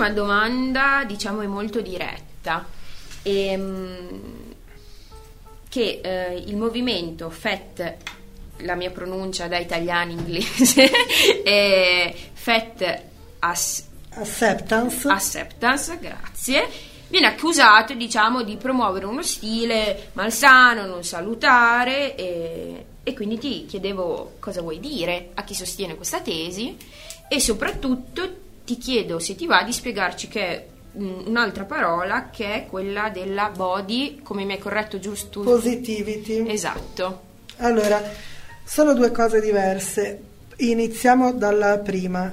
prossima 0.00 0.10
domanda, 0.10 1.04
diciamo, 1.06 1.42
è 1.42 1.46
molto 1.46 1.82
diretta. 1.82 2.66
Ehm, 3.22 4.48
che 5.68 6.00
eh, 6.02 6.36
il 6.46 6.56
movimento 6.56 7.28
FET, 7.28 7.96
la 8.58 8.74
mia 8.74 8.90
pronuncia 8.90 9.46
da 9.46 9.58
italiano 9.58 10.10
inglese, 10.10 10.90
è 11.44 12.14
FET 12.32 13.02
As- 13.40 13.86
Acceptance. 14.12 15.08
acceptance, 15.08 15.98
grazie, 16.00 16.68
viene 17.08 17.26
accusato, 17.26 17.94
diciamo, 17.94 18.42
di 18.42 18.56
promuovere 18.56 19.06
uno 19.06 19.22
stile 19.22 20.08
malsano, 20.14 20.86
non 20.86 21.04
salutare 21.04 22.16
e, 22.16 22.84
e 23.02 23.14
quindi 23.14 23.38
ti 23.38 23.66
chiedevo 23.66 24.36
cosa 24.40 24.62
vuoi 24.62 24.80
dire 24.80 25.30
a 25.34 25.44
chi 25.44 25.54
sostiene 25.54 25.94
questa 25.94 26.20
tesi 26.20 26.76
e 27.28 27.38
soprattutto 27.38 28.48
ti 28.70 28.78
chiedo 28.78 29.18
se 29.18 29.34
ti 29.34 29.46
va 29.46 29.64
di 29.64 29.72
spiegarci 29.72 30.28
che 30.28 30.40
è 30.40 30.66
un'altra 30.92 31.64
parola 31.64 32.30
che 32.30 32.54
è 32.54 32.66
quella 32.68 33.10
della 33.10 33.50
body, 33.54 34.20
come 34.22 34.44
mi 34.44 34.52
hai 34.52 34.58
corretto 34.60 35.00
giusto? 35.00 35.40
Positivity. 35.40 36.48
Esatto. 36.48 37.22
Allora, 37.56 38.00
sono 38.62 38.94
due 38.94 39.10
cose 39.10 39.40
diverse. 39.40 40.22
Iniziamo 40.58 41.32
dalla 41.32 41.78
prima. 41.78 42.32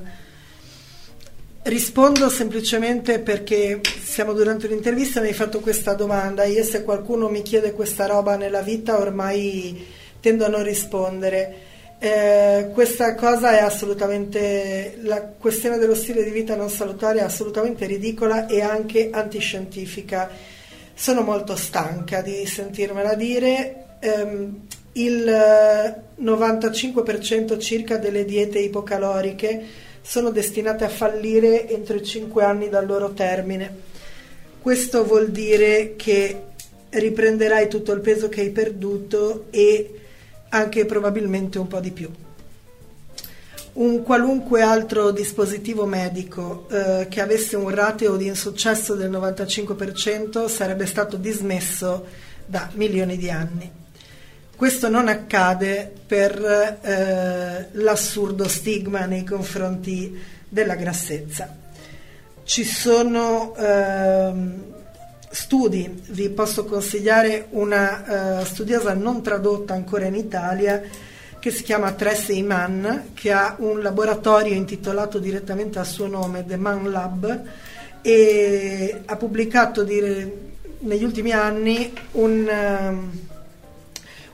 Rispondo 1.64 2.30
semplicemente 2.30 3.20
perché 3.20 3.82
siamo 4.00 4.34
durante 4.34 4.68
un'intervista 4.68 5.20
e 5.20 5.24
mi 5.24 5.30
hai 5.30 5.34
fatto 5.34 5.60
questa 5.60 5.96
domanda. 5.96 6.44
Io 6.44 6.64
se 6.64 6.84
qualcuno 6.84 7.30
mi 7.30 7.42
chiede 7.42 7.72
questa 7.72 8.06
roba 8.06 8.36
nella 8.36 8.62
vita 8.62 9.00
ormai 9.00 9.86
tendo 10.20 10.46
a 10.46 10.50
non 10.50 10.62
rispondere. 10.62 11.66
Eh, 12.00 12.70
questa 12.74 13.16
cosa 13.16 13.58
è 13.58 13.62
assolutamente 13.62 15.00
la 15.02 15.22
questione 15.22 15.80
dello 15.80 15.96
stile 15.96 16.24
di 16.24 16.30
vita 16.30 16.56
non 16.56 16.70
salutare 16.70 17.20
è 17.20 17.24
assolutamente 17.24 17.88
ridicola 17.88 18.46
e 18.46 18.62
anche 18.62 19.10
antiscientifica. 19.12 20.30
Sono 20.94 21.22
molto 21.22 21.56
stanca 21.56 22.22
di 22.22 22.46
sentirmela 22.46 23.16
dire. 23.16 23.98
Ehm, 24.00 24.68
il 24.94 25.28
eh, 25.28 26.22
95% 26.24 27.60
circa 27.60 27.98
delle 27.98 28.26
diete 28.26 28.60
ipocaloriche 28.60 29.66
sono 30.02 30.30
destinate 30.30 30.86
a 30.86 30.90
fallire 30.90 31.68
entro 31.68 31.98
i 31.98 32.04
5 32.04 32.44
anni 32.44 32.70
dal 32.70 32.86
loro 32.86 33.14
termine. 33.14 33.76
Questo 34.62 35.04
vuol 35.04 35.30
dire 35.30 35.96
che 35.96 36.44
riprenderai 36.90 37.68
tutto 37.68 37.92
il 37.92 38.02
peso 38.02 38.30
che 38.30 38.42
hai 38.42 38.52
perduto 38.52 39.46
e 39.50 40.02
anche 40.50 40.86
probabilmente 40.86 41.60
un 41.60 41.68
po' 41.68 41.80
di 41.80 41.92
più. 41.92 42.10
Un 43.74 44.02
qualunque 44.02 44.62
altro 44.62 45.12
dispositivo 45.12 45.86
medico 45.86 46.68
eh, 46.70 47.08
che 47.10 47.22
avesse 47.22 47.56
un 47.56 47.70
ratio 47.70 48.16
di 48.16 48.26
insuccesso 48.26 48.96
del 48.96 49.12
95% 49.12 50.48
sarebbe 50.48 50.88
stato 50.88 51.16
dismesso 51.18 52.06
da 52.46 52.70
milioni 52.74 53.18
di 53.18 53.30
anni. 53.30 53.72
Questo 54.56 54.90
non 54.90 55.08
accade 55.08 55.94
per 56.08 56.34
eh, 56.82 57.68
l'assurdo 57.74 58.48
stigma 58.48 59.06
nei 59.06 59.24
confronti 59.24 60.20
della 60.50 60.74
grassezza. 60.74 61.56
Ci 62.44 62.64
sono 62.64 63.54
ehm, 63.56 64.77
studi, 65.40 66.02
vi 66.08 66.30
posso 66.30 66.66
consigliare 66.66 67.46
una 67.52 68.42
eh, 68.42 68.46
studiosa 68.46 68.96
non 68.96 69.22
tradotta 69.22 69.76
ancora 69.76 70.06
in 70.06 70.16
Italia 70.16 70.82
che 71.40 71.52
si 71.52 71.62
chiama 71.62 71.92
Tracy 71.92 72.42
Mann, 72.42 72.86
che 73.14 73.32
ha 73.32 73.56
un 73.60 73.84
laboratorio 73.84 74.56
intitolato 74.56 75.20
direttamente 75.20 75.78
a 75.78 75.84
suo 75.84 76.08
nome, 76.08 76.44
The 76.44 76.58
Man 76.58 76.90
Lab, 76.90 77.44
e 78.02 79.02
ha 79.06 79.16
pubblicato 79.16 79.84
dire, 79.84 80.38
negli 80.80 81.04
ultimi 81.04 81.32
anni 81.32 81.94
un, 82.14 82.48
ehm, 82.50 83.20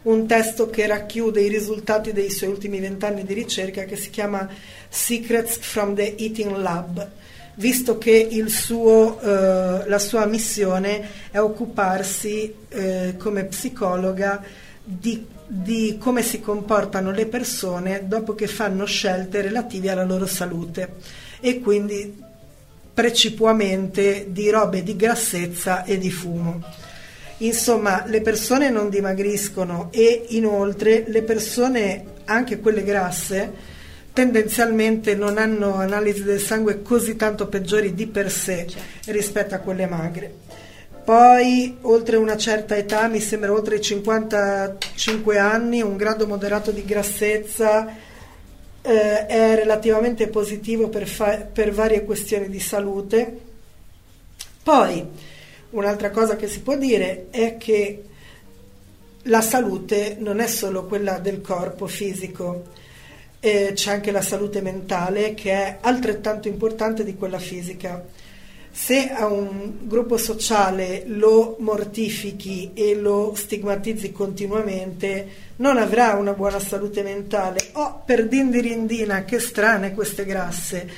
un 0.03 0.25
testo 0.25 0.69
che 0.69 0.87
racchiude 0.87 1.41
i 1.41 1.49
risultati 1.49 2.13
dei 2.13 2.29
suoi 2.31 2.49
ultimi 2.49 2.79
vent'anni 2.79 3.25
di 3.25 3.33
ricerca 3.33 3.83
che 3.83 3.97
si 3.97 4.09
chiama 4.09 4.47
Secrets 4.87 5.57
from 5.57 5.95
the 5.95 6.15
Eating 6.17 6.55
Lab 6.55 7.11
visto 7.55 7.97
che 7.97 8.29
suo, 8.47 9.19
eh, 9.19 9.87
la 9.87 9.99
sua 9.99 10.25
missione 10.25 11.07
è 11.31 11.39
occuparsi 11.39 12.53
eh, 12.69 13.15
come 13.17 13.45
psicologa 13.45 14.43
di, 14.83 15.25
di 15.45 15.97
come 15.99 16.23
si 16.23 16.39
comportano 16.39 17.11
le 17.11 17.27
persone 17.27 18.07
dopo 18.07 18.35
che 18.35 18.47
fanno 18.47 18.85
scelte 18.85 19.41
relative 19.41 19.89
alla 19.91 20.03
loro 20.03 20.25
salute 20.25 20.95
e 21.39 21.59
quindi 21.59 22.21
precipuamente 22.93 24.27
di 24.29 24.49
robe 24.49 24.83
di 24.83 24.95
grassezza 24.95 25.83
e 25.83 25.97
di 25.97 26.11
fumo. 26.11 26.61
Insomma, 27.37 28.05
le 28.05 28.21
persone 28.21 28.69
non 28.69 28.89
dimagriscono 28.89 29.89
e 29.91 30.25
inoltre 30.29 31.03
le 31.07 31.23
persone, 31.23 32.05
anche 32.25 32.59
quelle 32.59 32.83
grasse, 32.83 33.51
tendenzialmente 34.13 35.15
non 35.15 35.37
hanno 35.37 35.75
analisi 35.75 36.23
del 36.23 36.39
sangue 36.39 36.81
così 36.81 37.15
tanto 37.15 37.47
peggiori 37.47 37.93
di 37.95 38.05
per 38.05 38.31
sé 38.31 38.67
rispetto 39.05 39.55
a 39.55 39.59
quelle 39.59 39.87
magre. 39.87 40.41
Poi, 41.03 41.77
oltre 41.81 42.15
una 42.15 42.37
certa 42.37 42.77
età, 42.77 43.07
mi 43.07 43.19
sembra 43.19 43.51
oltre 43.51 43.75
i 43.75 43.81
55 43.81 45.37
anni, 45.37 45.81
un 45.81 45.97
grado 45.97 46.25
moderato 46.27 46.71
di 46.71 46.85
grassezza 46.85 47.87
eh, 48.81 49.25
è 49.25 49.55
relativamente 49.55 50.27
positivo 50.29 50.87
per, 50.87 51.07
fa- 51.07 51.39
per 51.51 51.73
varie 51.73 52.05
questioni 52.05 52.47
di 52.47 52.59
salute. 52.59 53.39
Poi, 54.63 55.05
un'altra 55.71 56.09
cosa 56.11 56.37
che 56.37 56.47
si 56.47 56.61
può 56.61 56.77
dire 56.77 57.27
è 57.31 57.57
che 57.57 58.03
la 59.23 59.41
salute 59.41 60.15
non 60.19 60.39
è 60.39 60.47
solo 60.47 60.85
quella 60.85 61.17
del 61.17 61.41
corpo 61.41 61.87
fisico, 61.87 62.63
eh, 63.45 63.73
c'è 63.73 63.91
anche 63.91 64.11
la 64.11 64.21
salute 64.21 64.61
mentale 64.61 65.33
che 65.33 65.51
è 65.51 65.77
altrettanto 65.81 66.47
importante 66.47 67.03
di 67.03 67.15
quella 67.15 67.39
fisica. 67.39 68.01
Se 68.71 69.09
a 69.09 69.25
un 69.25 69.79
gruppo 69.81 70.15
sociale 70.15 71.03
lo 71.07 71.57
mortifichi 71.59 72.71
e 72.73 72.95
lo 72.95 73.33
stigmatizzi 73.35 74.13
continuamente, 74.13 75.27
non 75.57 75.77
avrà 75.77 76.13
una 76.13 76.31
buona 76.31 76.59
salute 76.59 77.03
mentale. 77.03 77.71
Oh, 77.73 78.01
per 78.05 78.29
dindirindina, 78.29 79.25
che 79.25 79.39
strane 79.39 79.93
queste 79.93 80.23
grasse. 80.23 80.89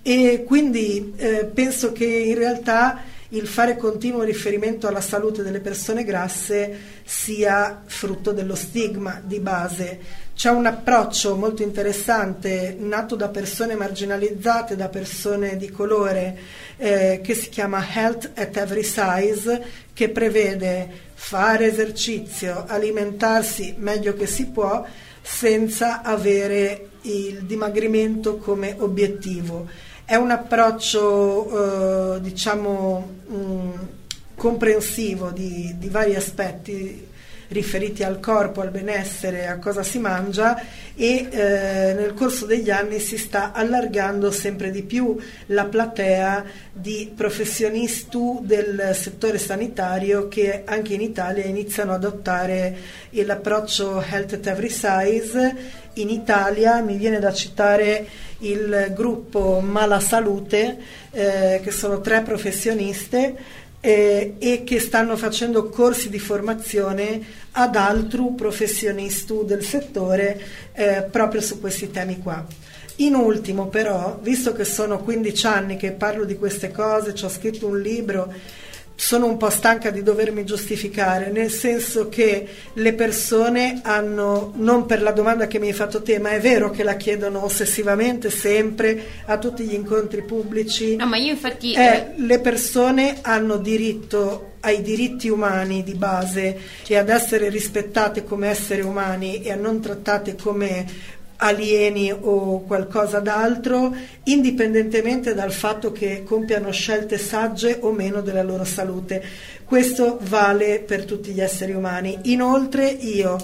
E 0.00 0.44
quindi 0.46 1.14
eh, 1.16 1.46
penso 1.52 1.90
che 1.90 2.06
in 2.06 2.36
realtà 2.36 3.02
il 3.30 3.46
fare 3.46 3.76
continuo 3.76 4.22
riferimento 4.22 4.86
alla 4.86 5.00
salute 5.00 5.42
delle 5.42 5.60
persone 5.60 6.04
grasse 6.04 6.78
sia 7.04 7.82
frutto 7.84 8.32
dello 8.32 8.54
stigma 8.54 9.20
di 9.22 9.40
base. 9.40 10.26
C'è 10.38 10.50
un 10.50 10.66
approccio 10.66 11.34
molto 11.34 11.64
interessante 11.64 12.76
nato 12.78 13.16
da 13.16 13.26
persone 13.26 13.74
marginalizzate, 13.74 14.76
da 14.76 14.88
persone 14.88 15.56
di 15.56 15.68
colore, 15.68 16.38
eh, 16.76 17.20
che 17.24 17.34
si 17.34 17.48
chiama 17.48 17.84
Health 17.92 18.30
at 18.36 18.56
Every 18.56 18.84
Size, 18.84 19.64
che 19.92 20.10
prevede 20.10 20.88
fare 21.14 21.66
esercizio, 21.66 22.66
alimentarsi 22.68 23.74
meglio 23.78 24.14
che 24.14 24.28
si 24.28 24.46
può, 24.46 24.86
senza 25.20 26.02
avere 26.02 26.90
il 27.02 27.42
dimagrimento 27.42 28.36
come 28.36 28.76
obiettivo. 28.78 29.66
È 30.04 30.14
un 30.14 30.30
approccio, 30.30 32.14
eh, 32.14 32.20
diciamo, 32.20 33.10
mh, 33.26 33.70
comprensivo 34.36 35.30
di, 35.30 35.74
di 35.78 35.88
vari 35.88 36.14
aspetti 36.14 37.07
riferiti 37.48 38.02
al 38.02 38.20
corpo, 38.20 38.60
al 38.60 38.70
benessere, 38.70 39.46
a 39.46 39.58
cosa 39.58 39.82
si 39.82 39.98
mangia 39.98 40.60
e 40.94 41.28
eh, 41.30 41.94
nel 41.94 42.12
corso 42.14 42.44
degli 42.44 42.70
anni 42.70 42.98
si 42.98 43.16
sta 43.16 43.52
allargando 43.52 44.30
sempre 44.30 44.70
di 44.70 44.82
più 44.82 45.16
la 45.46 45.64
platea 45.64 46.44
di 46.72 47.12
professionisti 47.14 47.96
del 48.40 48.92
settore 48.94 49.38
sanitario 49.38 50.28
che 50.28 50.62
anche 50.64 50.94
in 50.94 51.00
Italia 51.00 51.44
iniziano 51.44 51.92
ad 51.92 52.04
adottare 52.04 52.76
l'approccio 53.10 54.02
Health 54.02 54.34
at 54.34 54.46
Every 54.46 54.70
Size. 54.70 55.56
In 55.94 56.10
Italia 56.10 56.80
mi 56.80 56.96
viene 56.96 57.18
da 57.18 57.32
citare 57.32 58.06
il 58.38 58.92
gruppo 58.94 59.60
Mala 59.60 60.00
Salute, 60.00 60.78
eh, 61.10 61.60
che 61.62 61.70
sono 61.70 62.00
tre 62.00 62.22
professioniste 62.22 63.36
eh, 63.88 64.34
e 64.38 64.64
che 64.64 64.80
stanno 64.80 65.16
facendo 65.16 65.70
corsi 65.70 66.10
di 66.10 66.18
formazione 66.18 67.22
ad 67.52 67.74
altri 67.74 68.22
professionisti 68.36 69.32
del 69.46 69.64
settore 69.64 70.38
eh, 70.74 71.06
proprio 71.10 71.40
su 71.40 71.58
questi 71.58 71.90
temi 71.90 72.18
qua. 72.18 72.44
In 72.96 73.14
ultimo 73.14 73.68
però, 73.68 74.18
visto 74.20 74.52
che 74.52 74.64
sono 74.64 74.98
15 74.98 75.46
anni 75.46 75.76
che 75.78 75.92
parlo 75.92 76.26
di 76.26 76.36
queste 76.36 76.70
cose, 76.70 77.14
ci 77.14 77.24
ho 77.24 77.30
scritto 77.30 77.66
un 77.66 77.80
libro 77.80 78.30
sono 79.00 79.26
un 79.26 79.36
po' 79.36 79.48
stanca 79.48 79.90
di 79.90 80.02
dovermi 80.02 80.44
giustificare, 80.44 81.30
nel 81.30 81.52
senso 81.52 82.08
che 82.08 82.48
le 82.72 82.94
persone 82.94 83.78
hanno, 83.84 84.52
non 84.56 84.86
per 84.86 85.02
la 85.02 85.12
domanda 85.12 85.46
che 85.46 85.60
mi 85.60 85.68
hai 85.68 85.72
fatto 85.72 86.02
te, 86.02 86.18
ma 86.18 86.30
è 86.30 86.40
vero 86.40 86.70
che 86.70 86.82
la 86.82 86.96
chiedono 86.96 87.44
ossessivamente 87.44 88.28
sempre 88.28 89.00
a 89.26 89.38
tutti 89.38 89.62
gli 89.62 89.74
incontri 89.74 90.22
pubblici. 90.22 90.96
No, 90.96 91.06
ma 91.06 91.16
io 91.16 91.30
infatti... 91.30 91.74
Eh, 91.74 92.14
le 92.16 92.40
persone 92.40 93.18
hanno 93.22 93.58
diritto 93.58 94.54
ai 94.60 94.82
diritti 94.82 95.28
umani 95.28 95.84
di 95.84 95.94
base 95.94 96.58
e 96.84 96.96
ad 96.96 97.08
essere 97.08 97.48
rispettate 97.48 98.24
come 98.24 98.48
esseri 98.48 98.80
umani 98.80 99.42
e 99.42 99.52
a 99.52 99.54
non 99.54 99.80
trattate 99.80 100.34
come 100.34 100.84
alieni 101.38 102.10
o 102.12 102.62
qualcosa 102.62 103.20
d'altro, 103.20 103.94
indipendentemente 104.24 105.34
dal 105.34 105.52
fatto 105.52 105.92
che 105.92 106.24
compiano 106.24 106.70
scelte 106.70 107.18
sagge 107.18 107.78
o 107.80 107.92
meno 107.92 108.20
della 108.20 108.42
loro 108.42 108.64
salute. 108.64 109.22
Questo 109.64 110.18
vale 110.22 110.80
per 110.80 111.04
tutti 111.04 111.30
gli 111.32 111.40
esseri 111.40 111.72
umani. 111.72 112.18
Inoltre 112.24 112.86
io 112.86 113.36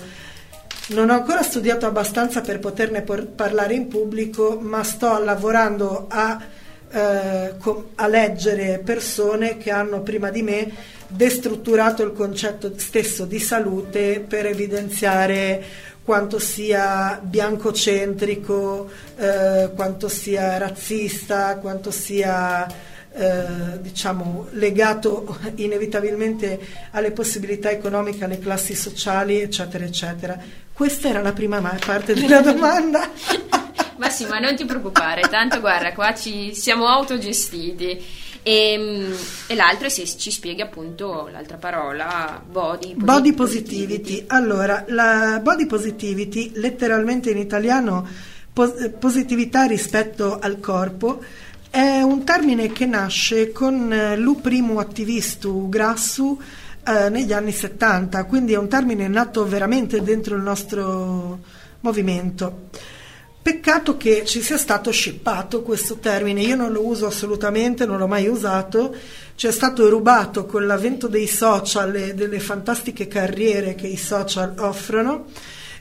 non 0.89 1.11
ho 1.11 1.15
ancora 1.15 1.43
studiato 1.43 1.87
abbastanza 1.87 2.41
per 2.41 2.59
poterne 2.59 3.03
por- 3.03 3.27
parlare 3.27 3.75
in 3.75 3.89
pubblico, 3.89 4.59
ma 4.61 4.83
sto 4.83 5.23
lavorando 5.23 6.07
a, 6.09 6.43
eh, 6.91 7.55
com- 7.59 7.85
a 7.95 8.07
leggere 8.07 8.83
persone 8.85 9.57
che 9.57 9.71
hanno 9.71 10.03
prima 10.03 10.31
di 10.31 10.43
me 10.43 10.73
destrutturato 11.07 12.03
il 12.03 12.13
concetto 12.13 12.73
stesso 12.77 13.25
di 13.25 13.39
salute 13.39 14.25
per 14.27 14.47
evidenziare 14.47 15.93
quanto 16.05 16.39
sia 16.39 17.19
biancocentrico, 17.23 18.91
eh, 19.17 19.71
quanto 19.75 20.09
sia 20.09 20.59
razzista, 20.59 21.57
quanto 21.57 21.91
sia 21.91 22.67
eh, 23.17 23.81
diciamo, 23.81 24.49
legato 24.51 25.39
inevitabilmente 25.57 26.61
alle 26.91 27.13
possibilità 27.13 27.71
economiche, 27.71 28.25
alle 28.25 28.39
classi 28.39 28.75
sociali, 28.75 29.41
eccetera, 29.41 29.85
eccetera. 29.85 30.39
Questa 30.73 31.09
era 31.09 31.23
la 31.23 31.33
prima 31.33 31.61
ma- 31.61 31.79
parte 31.85 32.13
della 32.13 32.41
domanda. 32.43 33.09
Ma 33.97 34.11
sì, 34.11 34.27
ma 34.27 34.39
non 34.41 34.57
ti 34.57 34.65
preoccupare, 34.65 35.23
tanto 35.23 35.61
guarda, 35.61 35.93
qua 35.93 36.15
ci 36.15 36.55
siamo 36.55 36.87
autogestiti. 36.87 38.05
E, 38.47 39.09
e 39.47 39.55
l'altro 39.55 39.89
se 39.89 40.05
ci 40.05 40.31
spieghi 40.31 40.61
appunto 40.61 41.31
l'altra 41.33 41.57
parola, 41.57 42.43
body, 42.47 42.95
Body 42.95 43.33
positivity. 43.33 44.25
Allora, 44.27 44.85
la 44.89 45.41
body 45.43 45.65
positivity, 45.65 46.53
letteralmente 46.57 47.31
in 47.31 47.39
italiano 47.39 48.07
pos- 48.53 48.91
positività 48.99 49.65
rispetto 49.65 50.39
al 50.39 50.61
corpo, 50.61 51.23
è 51.71 52.03
un 52.03 52.23
termine 52.23 52.71
che 52.71 52.85
nasce 52.85 53.51
con 53.51 53.91
eh, 53.91 54.17
l'u 54.19 54.39
primo 54.43 54.79
attivistu 54.79 55.71
grassu 55.71 56.39
eh, 56.87 57.09
negli 57.09 57.33
anni 57.33 57.53
70, 57.53 58.25
quindi 58.25 58.53
è 58.53 58.59
un 58.59 58.69
termine 58.69 59.09
nato 59.09 59.47
veramente 59.47 60.03
dentro 60.03 60.37
il 60.37 60.43
nostro 60.43 61.39
movimento. 61.81 62.69
Peccato 63.45 63.99
che 63.99 64.25
ci 64.25 64.41
sia 64.41 64.57
stato 64.57 64.91
scippato 64.91 65.61
questo 65.61 65.97
termine, 65.97 66.41
io 66.41 66.57
non 66.57 66.73
lo 66.73 66.87
uso 66.87 67.05
assolutamente, 67.05 67.85
non 67.85 67.99
l'ho 67.99 68.07
mai 68.07 68.27
usato, 68.27 68.97
ci 69.35 69.47
è 69.47 69.53
stato 69.53 69.87
rubato 69.91 70.47
con 70.47 70.67
l'avvento 70.67 71.09
dei 71.09 71.27
social 71.27 71.95
e 71.95 72.15
delle 72.15 72.41
fantastiche 72.41 73.07
carriere 73.07 73.75
che 73.75 73.87
i 73.87 73.99
social 73.99 74.55
offrono. 74.57 75.27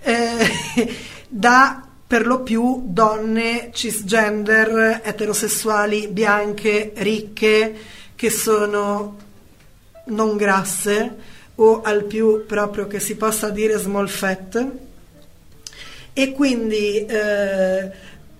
Eh, 0.02 0.94
da 1.30 1.88
per 2.06 2.28
lo 2.28 2.42
più 2.42 2.84
donne 2.86 3.70
cisgender, 3.72 5.00
eterosessuali, 5.02 6.10
bianche, 6.10 6.92
ricche, 6.96 7.76
che 8.14 8.30
sono 8.30 9.20
non 10.08 10.36
grasse 10.36 11.16
o 11.56 11.82
al 11.82 12.04
più 12.04 12.46
proprio 12.46 12.88
che 12.88 13.00
si 13.00 13.16
possa 13.16 13.50
dire 13.52 13.78
small 13.78 14.08
fat 14.08 14.92
e 16.14 16.32
quindi 16.32 17.06
eh, 17.06 17.92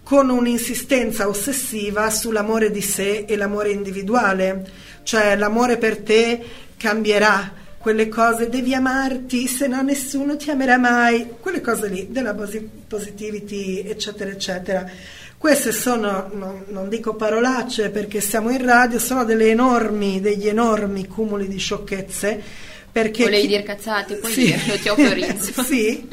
con 0.04 0.30
un'insistenza 0.30 1.28
ossessiva 1.28 2.10
sull'amore 2.10 2.72
di 2.72 2.82
sé 2.82 3.26
e 3.28 3.36
l'amore 3.36 3.72
individuale, 3.72 4.70
cioè 5.04 5.36
l'amore 5.36 5.78
per 5.78 5.98
te 5.98 6.44
cambierà, 6.78 7.62
quelle 7.84 8.08
cose 8.08 8.48
devi 8.48 8.74
amarti, 8.74 9.48
se 9.48 9.68
no 9.68 9.82
nessuno 9.82 10.38
ti 10.38 10.50
amerà 10.50 10.78
mai, 10.78 11.28
quelle 11.40 11.60
cose 11.60 11.90
lì 11.90 12.08
della 12.12 12.34
posi- 12.34 12.70
positivity, 12.88 13.80
eccetera, 13.80 14.30
eccetera. 14.30 14.90
Queste 15.38 15.74
sono, 15.74 16.30
non, 16.34 16.64
non 16.70 16.88
dico 16.88 17.16
parolacce 17.16 17.90
perché 17.90 18.22
siamo 18.22 18.50
in 18.52 18.64
radio, 18.64 19.00
sono 19.00 19.28
enormi, 19.28 20.22
degli 20.22 20.48
enormi 20.48 21.06
cumuli 21.08 21.50
di 21.50 21.58
sciocchezze. 21.58 22.42
Perché 22.94 23.24
Volevi 23.24 23.42
chi- 23.42 23.48
dire 23.48 23.64
cazzate, 23.64 24.16
puoi 24.16 24.32
Sì. 24.32 24.46
dirlo, 24.46 24.78
ti 24.78 24.88
autorizzo. 24.88 25.64
sì, 25.66 26.08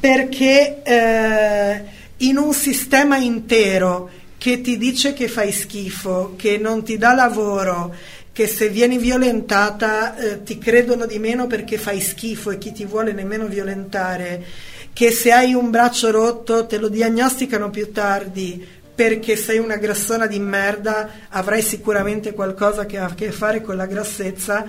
perché 0.00 0.82
eh, 0.82 1.82
in 2.18 2.36
un 2.36 2.52
sistema 2.52 3.16
intero 3.16 4.10
che 4.36 4.60
ti 4.60 4.76
dice 4.78 5.12
che 5.14 5.28
fai 5.28 5.52
schifo, 5.52 6.34
che 6.36 6.58
non 6.58 6.82
ti 6.84 6.98
dà 6.98 7.14
lavoro, 7.14 7.94
che 8.32 8.46
se 8.48 8.68
vieni 8.68 8.98
violentata 8.98 10.16
eh, 10.16 10.42
ti 10.42 10.58
credono 10.58 11.06
di 11.06 11.18
meno 11.18 11.46
perché 11.46 11.78
fai 11.78 12.00
schifo 12.00 12.50
e 12.50 12.58
chi 12.58 12.72
ti 12.72 12.84
vuole 12.84 13.12
nemmeno 13.12 13.46
violentare, 13.46 14.44
che 14.92 15.10
se 15.12 15.30
hai 15.32 15.54
un 15.54 15.70
braccio 15.70 16.10
rotto 16.10 16.66
te 16.66 16.78
lo 16.78 16.88
diagnosticano 16.88 17.70
più 17.70 17.92
tardi 17.92 18.66
perché 18.94 19.36
sei 19.36 19.58
una 19.58 19.76
grassona 19.76 20.26
di 20.26 20.40
merda, 20.40 21.08
avrai 21.28 21.62
sicuramente 21.62 22.32
qualcosa 22.32 22.86
che 22.86 22.98
ha 22.98 23.04
a 23.04 23.14
che 23.14 23.30
fare 23.30 23.60
con 23.62 23.76
la 23.76 23.86
grassezza. 23.86 24.66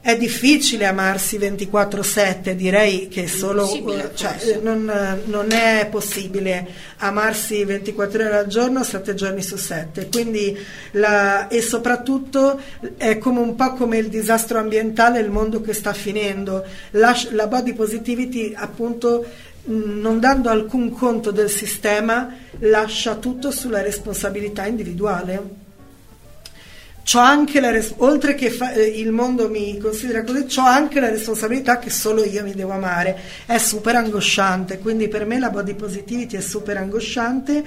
È 0.00 0.16
difficile 0.16 0.86
amarsi 0.86 1.38
24/7, 1.38 2.54
direi 2.54 3.08
che 3.08 3.26
solo 3.26 3.62
Impossibile, 3.62 4.10
cioè, 4.14 4.36
eh, 4.42 4.60
non, 4.62 4.90
non 5.24 5.50
è 5.50 5.86
possibile 5.90 6.66
amarsi 6.98 7.64
24 7.64 8.24
ore 8.24 8.36
al 8.36 8.46
giorno, 8.46 8.82
7 8.84 9.14
giorni 9.14 9.42
su 9.42 9.56
7. 9.56 10.08
Quindi 10.10 10.56
la- 10.92 11.48
e 11.48 11.60
soprattutto 11.60 12.60
è 12.96 13.18
come 13.18 13.40
un 13.40 13.54
po' 13.56 13.72
come 13.74 13.98
il 13.98 14.08
disastro 14.08 14.58
ambientale, 14.58 15.20
il 15.20 15.30
mondo 15.30 15.60
che 15.60 15.74
sta 15.74 15.92
finendo. 15.92 16.64
La, 16.92 17.14
la 17.32 17.46
body 17.46 17.74
positivity, 17.74 18.54
appunto, 18.56 19.26
non 19.64 20.20
dando 20.20 20.48
alcun 20.48 20.90
conto 20.90 21.30
del 21.32 21.50
sistema, 21.50 22.34
lascia 22.60 23.16
tutto 23.16 23.50
sulla 23.50 23.82
responsabilità 23.82 24.64
individuale. 24.64 25.66
C'ho 27.10 27.20
anche 27.20 27.58
la 27.58 27.70
res- 27.70 27.94
oltre 27.96 28.34
che 28.34 28.50
fa- 28.50 28.72
eh, 28.72 28.82
il 28.82 29.12
mondo 29.12 29.48
mi 29.48 29.78
considera 29.78 30.22
così, 30.22 30.44
ho 30.58 30.64
anche 30.66 31.00
la 31.00 31.08
responsabilità 31.08 31.78
che 31.78 31.88
solo 31.88 32.22
io 32.22 32.42
mi 32.42 32.52
devo 32.52 32.72
amare. 32.72 33.18
È 33.46 33.56
super 33.56 33.96
angosciante, 33.96 34.78
quindi 34.78 35.08
per 35.08 35.24
me 35.24 35.38
la 35.38 35.48
body 35.48 35.72
positivity 35.72 36.36
è 36.36 36.42
super 36.42 36.76
angosciante. 36.76 37.64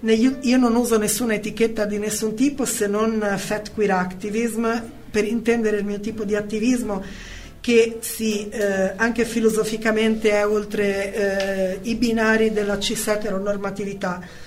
Ne- 0.00 0.14
Io, 0.14 0.56
non 0.56 0.74
uso 0.74 0.96
nessuna 0.96 1.34
etichetta 1.34 1.84
di 1.84 1.98
nessun 1.98 2.34
tipo 2.34 2.64
se 2.64 2.86
non 2.86 3.22
fat 3.36 3.72
queer 3.74 3.90
activism 3.90 4.66
per 5.10 5.24
intendere 5.26 5.76
il 5.76 5.84
mio 5.84 6.00
tipo 6.00 6.24
di 6.24 6.34
attivismo 6.34 7.04
che 7.60 7.98
si, 8.00 8.48
eh, 8.48 8.94
anche 8.96 9.26
filosoficamente 9.26 10.30
è 10.30 10.46
oltre 10.46 11.14
eh, 11.14 11.78
i 11.82 11.94
binari 11.94 12.54
della 12.54 12.78
cis 12.78 13.06
eteronormatività. 13.06 14.46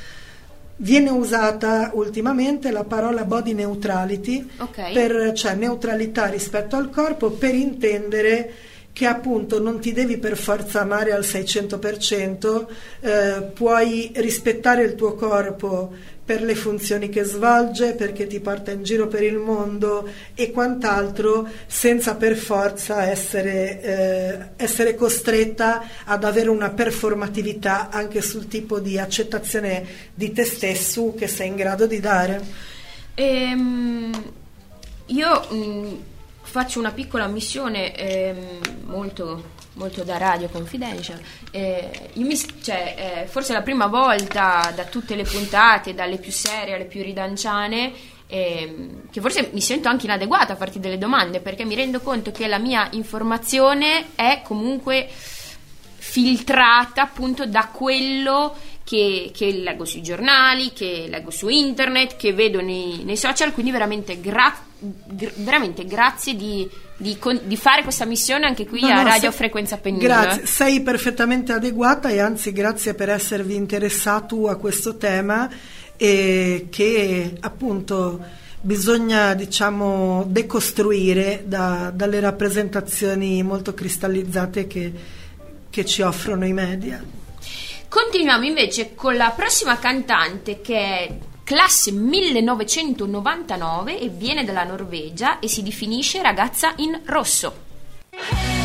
Viene 0.83 1.11
usata 1.11 1.91
ultimamente 1.93 2.71
la 2.71 2.83
parola 2.83 3.23
body 3.23 3.53
neutrality, 3.53 4.49
Ok. 4.57 4.93
per, 4.93 5.31
cioè 5.33 5.53
neutralità 5.53 6.25
rispetto 6.25 6.75
al 6.75 6.89
corpo, 6.89 7.29
per 7.29 7.53
intendere 7.53 8.51
che 8.93 9.05
appunto 9.05 9.59
non 9.59 9.79
ti 9.79 9.93
devi 9.93 10.17
per 10.17 10.37
forza 10.37 10.81
amare 10.81 11.13
al 11.13 11.23
600%, 11.23 12.67
eh, 12.99 13.41
puoi 13.53 14.11
rispettare 14.15 14.83
il 14.83 14.95
tuo 14.95 15.15
corpo 15.15 15.93
per 16.23 16.43
le 16.43 16.55
funzioni 16.55 17.09
che 17.09 17.23
svolge, 17.23 17.93
perché 17.93 18.27
ti 18.27 18.39
porta 18.39 18.71
in 18.71 18.83
giro 18.83 19.07
per 19.07 19.23
il 19.23 19.37
mondo 19.37 20.07
e 20.33 20.51
quant'altro, 20.51 21.47
senza 21.67 22.15
per 22.15 22.37
forza 22.37 23.03
essere, 23.03 23.81
eh, 23.81 24.49
essere 24.55 24.95
costretta 24.95 25.83
ad 26.05 26.23
avere 26.23 26.49
una 26.49 26.69
performatività 26.69 27.89
anche 27.89 28.21
sul 28.21 28.47
tipo 28.47 28.79
di 28.79 28.97
accettazione 28.97 29.85
di 30.13 30.31
te 30.31 30.45
stesso 30.45 31.13
che 31.13 31.27
sei 31.27 31.47
in 31.47 31.55
grado 31.55 31.85
di 31.85 31.99
dare. 31.99 32.41
Ehm, 33.15 34.31
io 35.07 35.47
mh, 35.49 35.97
faccio 36.51 36.79
una 36.79 36.91
piccola 36.91 37.27
missione 37.27 37.95
ehm, 37.95 38.59
molto, 38.87 39.51
molto 39.75 40.03
da 40.03 40.17
radio 40.17 40.49
confidential. 40.49 41.17
Eh, 41.49 42.09
io 42.13 42.25
mi- 42.25 42.37
cioè, 42.61 43.21
eh, 43.23 43.27
forse 43.27 43.53
la 43.53 43.61
prima 43.61 43.87
volta 43.87 44.71
da 44.75 44.83
tutte 44.83 45.15
le 45.15 45.23
puntate, 45.23 45.93
dalle 45.93 46.17
più 46.17 46.31
serie 46.31 46.75
alle 46.75 46.85
più 46.85 47.01
ridanciane, 47.01 47.93
ehm, 48.27 49.09
che 49.09 49.21
forse 49.21 49.49
mi 49.53 49.61
sento 49.61 49.87
anche 49.87 50.05
inadeguata 50.05 50.53
a 50.53 50.55
farti 50.57 50.81
delle 50.81 50.97
domande 50.97 51.39
perché 51.39 51.63
mi 51.63 51.75
rendo 51.75 52.01
conto 52.01 52.31
che 52.31 52.47
la 52.47 52.59
mia 52.59 52.87
informazione 52.91 54.07
è 54.15 54.41
comunque 54.43 55.07
filtrata 55.97 57.03
appunto 57.03 57.45
da 57.45 57.69
quello 57.71 58.55
che, 58.83 59.31
che 59.33 59.51
leggo 59.51 59.85
sui 59.85 60.01
giornali, 60.01 60.73
che 60.73 61.05
leggo 61.07 61.31
su 61.31 61.47
internet, 61.47 62.17
che 62.17 62.33
vedo 62.33 62.59
nei, 62.59 63.03
nei 63.05 63.15
social, 63.15 63.53
quindi 63.53 63.71
veramente, 63.71 64.19
gra- 64.19 64.65
gr- 64.81 65.33
veramente 65.37 65.85
grazie 65.85 66.35
di, 66.35 66.67
di 66.97 67.17
con- 67.19 67.39
di 67.43 67.55
fare 67.57 67.83
questa 67.83 68.05
missione 68.05 68.45
anche 68.45 68.65
qui 68.65 68.81
No, 68.81 68.87
a 68.89 68.93
no, 68.95 69.03
Radio 69.03 69.29
se- 69.31 69.37
Frequenza 69.37 69.77
Pennino. 69.77 70.03
Grazie, 70.03 70.45
sei 70.45 70.81
perfettamente 70.81 71.51
adeguata 71.53 72.09
e 72.09 72.19
anzi 72.19 72.51
grazie 72.51 72.93
per 72.95 73.09
esservi 73.09 73.55
interessato 73.55 74.47
a 74.49 74.55
questo 74.55 74.97
tema 74.97 75.49
e 75.97 76.67
che 76.71 77.37
appunto 77.39 78.19
bisogna 78.59 79.33
diciamo 79.35 80.23
decostruire 80.27 81.43
da- 81.45 81.91
dalle 81.93 82.19
rappresentazioni 82.19 83.41
molto 83.43 83.73
cristallizzate 83.73 84.67
che, 84.67 84.91
che 85.69 85.85
ci 85.85 86.01
offrono 86.01 86.45
i 86.45 86.53
media. 86.53 87.03
Continuiamo 87.87 88.45
invece 88.45 88.95
con 88.95 89.15
la 89.17 89.33
prossima 89.35 89.77
cantante 89.77 90.61
che 90.61 90.75
è 90.77 91.17
classe 91.51 91.91
1999 91.91 93.99
e 93.99 94.07
viene 94.07 94.45
dalla 94.45 94.63
Norvegia 94.63 95.39
e 95.39 95.49
si 95.49 95.61
definisce 95.61 96.21
ragazza 96.21 96.71
in 96.77 97.01
rosso. 97.03 98.60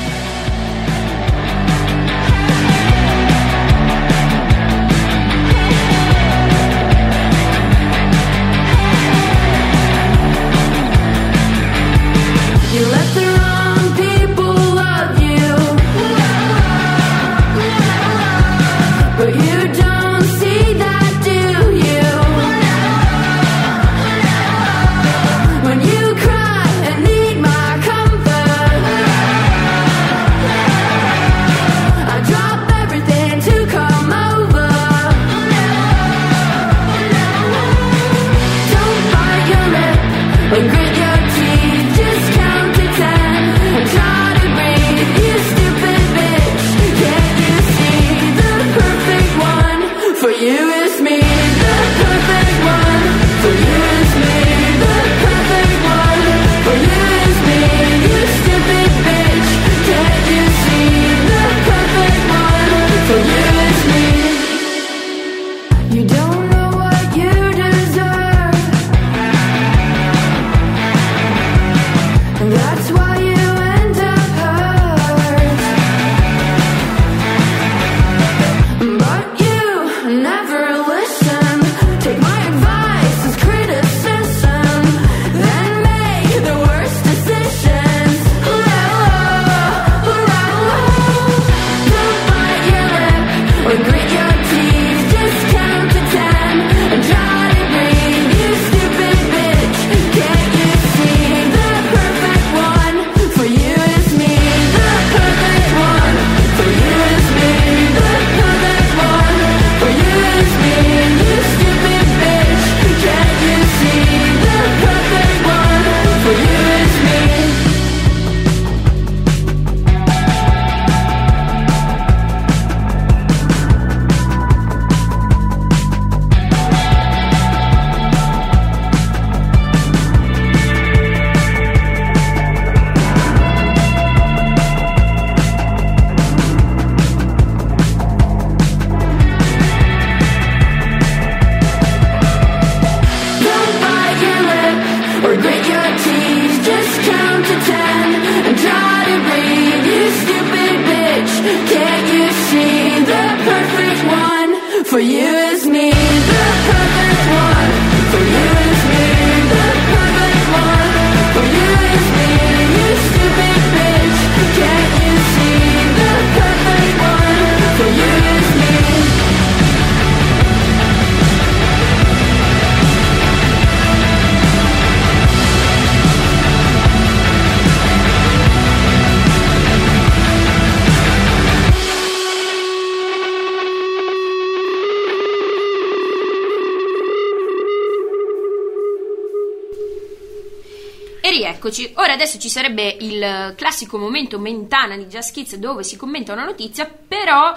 Rieccoci. 191.36 191.92
Ora 191.96 192.12
adesso 192.12 192.38
ci 192.38 192.48
sarebbe 192.48 192.96
il 193.00 193.54
classico 193.56 193.98
momento 193.98 194.38
mentana 194.38 194.96
di 194.96 195.04
Just 195.06 195.32
Kids 195.32 195.56
dove 195.56 195.82
si 195.82 195.96
commenta 195.96 196.32
una 196.32 196.44
notizia, 196.44 196.86
però 196.86 197.54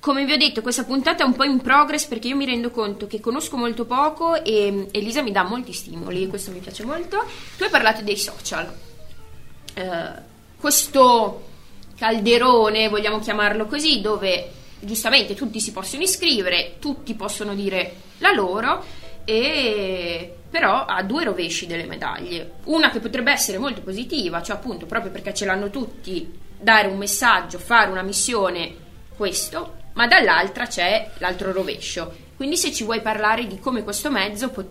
come 0.00 0.24
vi 0.24 0.32
ho 0.32 0.36
detto 0.36 0.62
questa 0.62 0.84
puntata 0.84 1.24
è 1.24 1.26
un 1.26 1.34
po' 1.34 1.44
in 1.44 1.60
progress 1.60 2.06
perché 2.06 2.28
io 2.28 2.36
mi 2.36 2.44
rendo 2.44 2.70
conto 2.70 3.06
che 3.06 3.20
conosco 3.20 3.56
molto 3.56 3.84
poco 3.84 4.42
e 4.44 4.88
Elisa 4.92 5.22
mi 5.22 5.32
dà 5.32 5.42
molti 5.42 5.72
stimoli, 5.72 6.28
questo 6.28 6.50
mi 6.50 6.60
piace 6.60 6.84
molto. 6.84 7.24
Tu 7.56 7.64
hai 7.64 7.70
parlato 7.70 8.02
dei 8.02 8.16
social. 8.16 8.72
Eh, 9.74 10.26
questo 10.58 11.46
calderone, 11.96 12.88
vogliamo 12.88 13.18
chiamarlo 13.18 13.66
così, 13.66 14.00
dove 14.00 14.52
giustamente 14.80 15.34
tutti 15.34 15.60
si 15.60 15.72
possono 15.72 16.02
iscrivere, 16.02 16.76
tutti 16.78 17.14
possono 17.14 17.54
dire 17.54 17.94
la 18.18 18.32
loro, 18.32 18.84
e 19.24 20.37
però 20.50 20.84
ha 20.86 21.02
due 21.02 21.24
rovesci 21.24 21.66
delle 21.66 21.84
medaglie. 21.84 22.52
Una 22.64 22.90
che 22.90 23.00
potrebbe 23.00 23.32
essere 23.32 23.58
molto 23.58 23.82
positiva, 23.82 24.42
cioè 24.42 24.56
appunto 24.56 24.86
proprio 24.86 25.10
perché 25.10 25.34
ce 25.34 25.44
l'hanno 25.44 25.70
tutti, 25.70 26.32
dare 26.58 26.88
un 26.88 26.96
messaggio, 26.96 27.58
fare 27.58 27.90
una 27.90 28.02
missione, 28.02 28.74
questo, 29.16 29.74
ma 29.94 30.06
dall'altra 30.06 30.66
c'è 30.66 31.10
l'altro 31.18 31.52
rovescio. 31.52 32.26
Quindi 32.36 32.56
se 32.56 32.72
ci 32.72 32.84
vuoi 32.84 33.00
parlare 33.02 33.46
di 33.46 33.58
come 33.58 33.82
questo 33.82 34.10
mezzo, 34.10 34.50
po- 34.50 34.68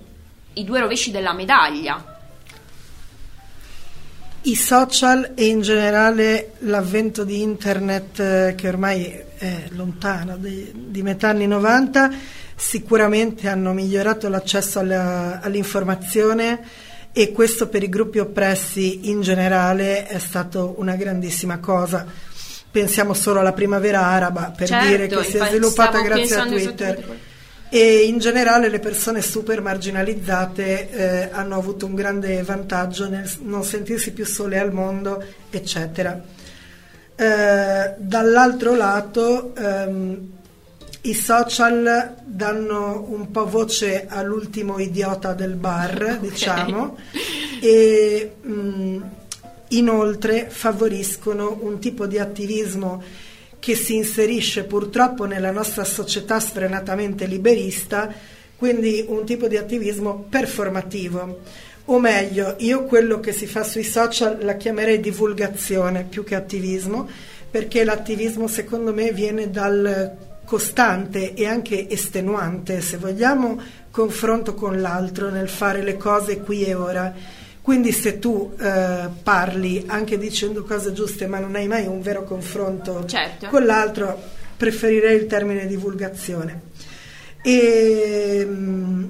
i 0.53 0.63
due 0.63 0.79
rovesci 0.79 1.11
della 1.11 1.33
medaglia, 1.33 2.15
I 4.47 4.55
social 4.55 5.33
e 5.35 5.47
in 5.47 5.61
generale 5.61 6.53
l'avvento 6.59 7.25
di 7.25 7.41
internet 7.41 8.19
eh, 8.19 8.53
che 8.55 8.67
ormai 8.69 9.03
è 9.37 9.63
lontano 9.71 10.37
di, 10.37 10.71
di 10.73 11.01
metà 11.01 11.29
anni 11.29 11.47
90 11.47 12.11
sicuramente 12.57 13.47
hanno 13.47 13.71
migliorato 13.71 14.27
l'accesso 14.29 14.79
alla- 14.79 15.39
all'informazione 15.41 16.59
e 17.13 17.31
questo 17.31 17.67
per 17.67 17.83
i 17.83 17.89
gruppi 17.89 18.17
oppressi 18.17 19.09
in 19.09 19.21
generale 19.21 20.07
è 20.07 20.17
stato 20.17 20.73
una 20.79 20.95
grandissima 20.95 21.59
cosa. 21.59 22.05
Pensiamo 22.69 23.13
solo 23.13 23.39
alla 23.39 23.53
primavera 23.53 24.07
araba 24.07 24.53
per 24.55 24.67
Certo, 24.67 24.87
dire 24.87 25.07
che 25.07 25.23
si 25.23 25.37
è 25.37 25.45
sviluppata 25.45 26.01
grazie 26.01 26.35
a 26.35 26.45
Twitter. 26.45 27.17
E 27.69 28.03
in 28.05 28.17
generale 28.17 28.69
le 28.69 28.79
persone 28.79 29.21
super 29.21 29.61
marginalizzate 29.61 30.89
eh, 30.89 31.29
hanno 31.31 31.57
avuto 31.57 31.85
un 31.85 31.95
grande 31.95 32.41
vantaggio 32.41 33.07
nel 33.09 33.29
non 33.41 33.63
sentirsi 33.63 34.13
più 34.13 34.25
sole 34.25 34.57
al 34.57 34.71
mondo, 34.71 35.23
eccetera. 35.49 36.19
Eh, 37.15 37.93
dall'altro 37.97 38.75
lato, 38.75 39.55
ehm, 39.55 40.36
i 41.07 41.13
social 41.13 42.15
danno 42.25 43.05
un 43.09 43.31
po' 43.31 43.47
voce 43.47 44.05
all'ultimo 44.09 44.77
idiota 44.77 45.33
del 45.33 45.55
bar, 45.55 46.17
diciamo, 46.19 46.97
e 47.61 48.31
mh, 48.41 48.97
inoltre 49.69 50.47
favoriscono 50.49 51.59
un 51.61 51.79
tipo 51.79 52.07
di 52.07 52.19
attivismo 52.19 53.01
che 53.57 53.75
si 53.75 53.95
inserisce 53.95 54.65
purtroppo 54.65 55.25
nella 55.25 55.51
nostra 55.51 55.85
società 55.85 56.41
sfrenatamente 56.41 57.25
liberista, 57.25 58.13
quindi 58.57 59.05
un 59.07 59.25
tipo 59.25 59.47
di 59.47 59.55
attivismo 59.55 60.25
performativo. 60.29 61.39
O 61.85 61.99
meglio, 61.99 62.55
io 62.57 62.83
quello 62.83 63.21
che 63.21 63.31
si 63.31 63.47
fa 63.47 63.63
sui 63.63 63.83
social 63.83 64.39
la 64.41 64.57
chiamerei 64.57 64.99
divulgazione 64.99 66.03
più 66.03 66.25
che 66.25 66.35
attivismo, 66.35 67.07
perché 67.49 67.85
l'attivismo 67.85 68.49
secondo 68.49 68.93
me 68.93 69.13
viene 69.13 69.49
dal 69.49 70.26
costante 70.47 71.33
e 71.33 71.45
anche 71.45 71.89
estenuante, 71.89 72.79
se 72.79 72.95
vogliamo, 72.95 73.59
confronto 73.91 74.53
con 74.53 74.79
l'altro 74.79 75.29
nel 75.29 75.49
fare 75.49 75.83
le 75.83 75.97
cose 75.97 76.39
qui 76.39 76.63
e 76.63 76.73
ora. 76.73 77.13
Quindi 77.61 77.91
se 77.91 78.17
tu 78.17 78.53
eh, 78.57 79.09
parli 79.21 79.83
anche 79.87 80.17
dicendo 80.17 80.63
cose 80.63 80.93
giuste 80.93 81.27
ma 81.27 81.39
non 81.39 81.55
hai 81.55 81.67
mai 81.67 81.85
un 81.85 82.01
vero 82.01 82.23
confronto 82.23 83.03
Certo. 83.05 83.47
con 83.47 83.65
l'altro, 83.65 84.17
preferirei 84.55 85.17
il 85.17 85.27
termine 85.27 85.67
divulgazione. 85.67 86.61
E, 87.43 88.47
mm, 88.47 89.03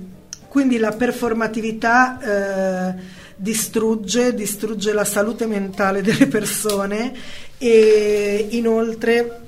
quindi 0.47 0.79
la 0.79 0.91
performatività 0.91 2.19
eh, 2.19 2.95
distrugge, 3.35 4.33
distrugge 4.33 4.91
la 4.91 5.05
salute 5.05 5.45
mentale 5.45 6.01
delle 6.01 6.25
persone 6.25 7.13
e 7.59 8.47
inoltre 8.49 9.45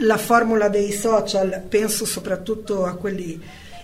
la 0.00 0.16
formula 0.16 0.68
dei 0.68 0.92
social, 0.92 1.62
penso 1.68 2.04
soprattutto 2.04 2.84
a 2.84 2.94
quelli 2.94 3.40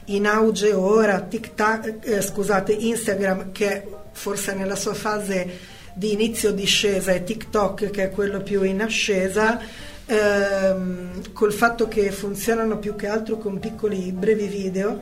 in 0.06 0.26
auge 0.26 0.72
ora, 0.72 1.20
TikTok, 1.20 1.98
eh, 2.00 2.20
scusate, 2.20 2.72
Instagram 2.72 3.52
che 3.52 3.86
forse 4.12 4.54
nella 4.54 4.76
sua 4.76 4.94
fase 4.94 5.74
di 5.92 6.12
inizio 6.12 6.52
discesa 6.52 7.12
e 7.12 7.24
TikTok 7.24 7.90
che 7.90 8.04
è 8.04 8.10
quello 8.10 8.40
più 8.40 8.62
in 8.62 8.82
ascesa, 8.82 9.58
ehm, 10.06 11.32
col 11.32 11.52
fatto 11.52 11.88
che 11.88 12.10
funzionano 12.12 12.78
più 12.78 12.94
che 12.94 13.08
altro 13.08 13.38
con 13.38 13.58
piccoli 13.58 14.12
brevi 14.12 14.46
video, 14.46 15.00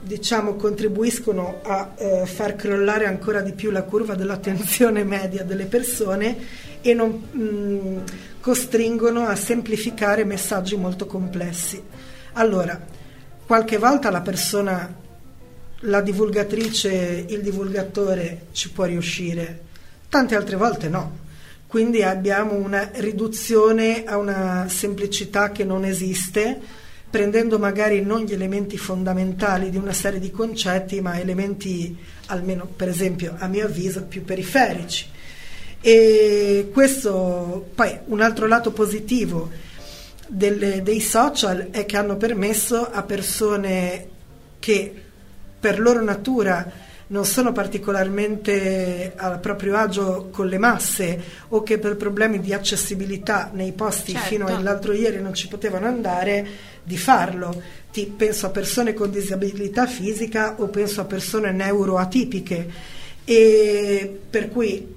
diciamo 0.00 0.54
contribuiscono 0.54 1.60
a 1.62 1.92
eh, 1.96 2.26
far 2.26 2.54
crollare 2.54 3.06
ancora 3.06 3.40
di 3.40 3.52
più 3.52 3.70
la 3.70 3.82
curva 3.82 4.14
dell'attenzione 4.14 5.02
media 5.02 5.42
delle 5.42 5.64
persone 5.64 6.36
e 6.80 6.94
non 6.94 7.10
mh, 7.10 8.02
costringono 8.48 9.26
a 9.26 9.36
semplificare 9.36 10.24
messaggi 10.24 10.74
molto 10.74 11.04
complessi. 11.04 11.82
Allora, 12.32 12.82
qualche 13.44 13.76
volta 13.76 14.08
la 14.10 14.22
persona, 14.22 14.90
la 15.80 16.00
divulgatrice, 16.00 17.26
il 17.28 17.42
divulgatore 17.42 18.46
ci 18.52 18.70
può 18.70 18.84
riuscire, 18.84 19.64
tante 20.08 20.34
altre 20.34 20.56
volte 20.56 20.88
no. 20.88 21.18
Quindi 21.66 22.02
abbiamo 22.02 22.54
una 22.54 22.88
riduzione 22.94 24.04
a 24.06 24.16
una 24.16 24.66
semplicità 24.70 25.52
che 25.52 25.64
non 25.64 25.84
esiste, 25.84 26.58
prendendo 27.10 27.58
magari 27.58 28.00
non 28.00 28.22
gli 28.22 28.32
elementi 28.32 28.78
fondamentali 28.78 29.68
di 29.68 29.76
una 29.76 29.92
serie 29.92 30.20
di 30.20 30.30
concetti, 30.30 31.02
ma 31.02 31.20
elementi, 31.20 31.94
almeno 32.28 32.64
per 32.64 32.88
esempio 32.88 33.34
a 33.36 33.46
mio 33.46 33.66
avviso, 33.66 34.04
più 34.04 34.24
periferici. 34.24 35.16
E 35.80 36.70
questo, 36.72 37.68
poi 37.74 37.98
un 38.06 38.20
altro 38.20 38.46
lato 38.46 38.72
positivo 38.72 39.50
delle- 40.26 40.82
dei 40.82 41.00
social 41.00 41.68
è 41.70 41.86
che 41.86 41.96
hanno 41.96 42.16
permesso 42.16 42.88
a 42.90 43.02
persone 43.02 44.08
che 44.58 44.92
per 45.58 45.80
loro 45.80 46.02
natura 46.02 46.86
non 47.10 47.24
sono 47.24 47.52
particolarmente 47.52 49.12
a 49.16 49.38
proprio 49.38 49.76
agio 49.76 50.28
con 50.30 50.46
le 50.46 50.58
masse 50.58 51.22
o 51.48 51.62
che 51.62 51.78
per 51.78 51.96
problemi 51.96 52.38
di 52.40 52.52
accessibilità 52.52 53.50
nei 53.54 53.72
posti 53.72 54.12
Certo. 54.12 54.26
fino 54.28 54.46
all'altro 54.46 54.92
ieri 54.92 55.22
non 55.22 55.32
ci 55.32 55.48
potevano 55.48 55.86
andare, 55.86 56.46
di 56.82 56.98
farlo. 56.98 57.62
Ti- 57.90 58.12
penso 58.14 58.46
a 58.46 58.50
persone 58.50 58.92
con 58.92 59.10
disabilità 59.10 59.86
fisica 59.86 60.56
o 60.58 60.66
penso 60.68 61.00
a 61.00 61.04
persone 61.04 61.50
neuroatipiche 61.50 62.68
e 63.24 64.18
per 64.28 64.50
cui 64.50 64.96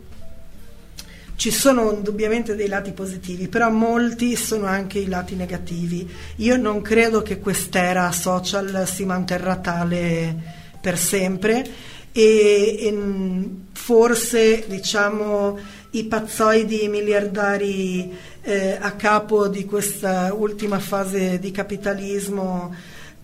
ci 1.41 1.49
sono 1.49 1.91
indubbiamente 1.91 2.53
dei 2.53 2.67
lati 2.67 2.91
positivi, 2.91 3.47
però 3.47 3.71
molti 3.71 4.35
sono 4.35 4.67
anche 4.67 4.99
i 4.99 5.07
lati 5.07 5.33
negativi. 5.33 6.07
Io 6.35 6.55
non 6.55 6.83
credo 6.83 7.23
che 7.23 7.39
quest'era 7.39 8.11
social 8.11 8.87
si 8.87 9.05
manterrà 9.05 9.55
tale 9.55 10.35
per 10.79 10.99
sempre 10.99 11.67
e, 12.11 12.77
e, 12.81 12.91
mh, 12.91 13.69
forse 13.71 14.65
diciamo 14.67 15.57
i 15.89 16.03
pazzoidi 16.03 16.87
miliardari 16.89 18.15
eh, 18.43 18.77
a 18.79 18.91
capo 18.91 19.47
di 19.47 19.65
questa 19.65 20.35
ultima 20.35 20.77
fase 20.77 21.39
di 21.39 21.49
capitalismo 21.49 22.71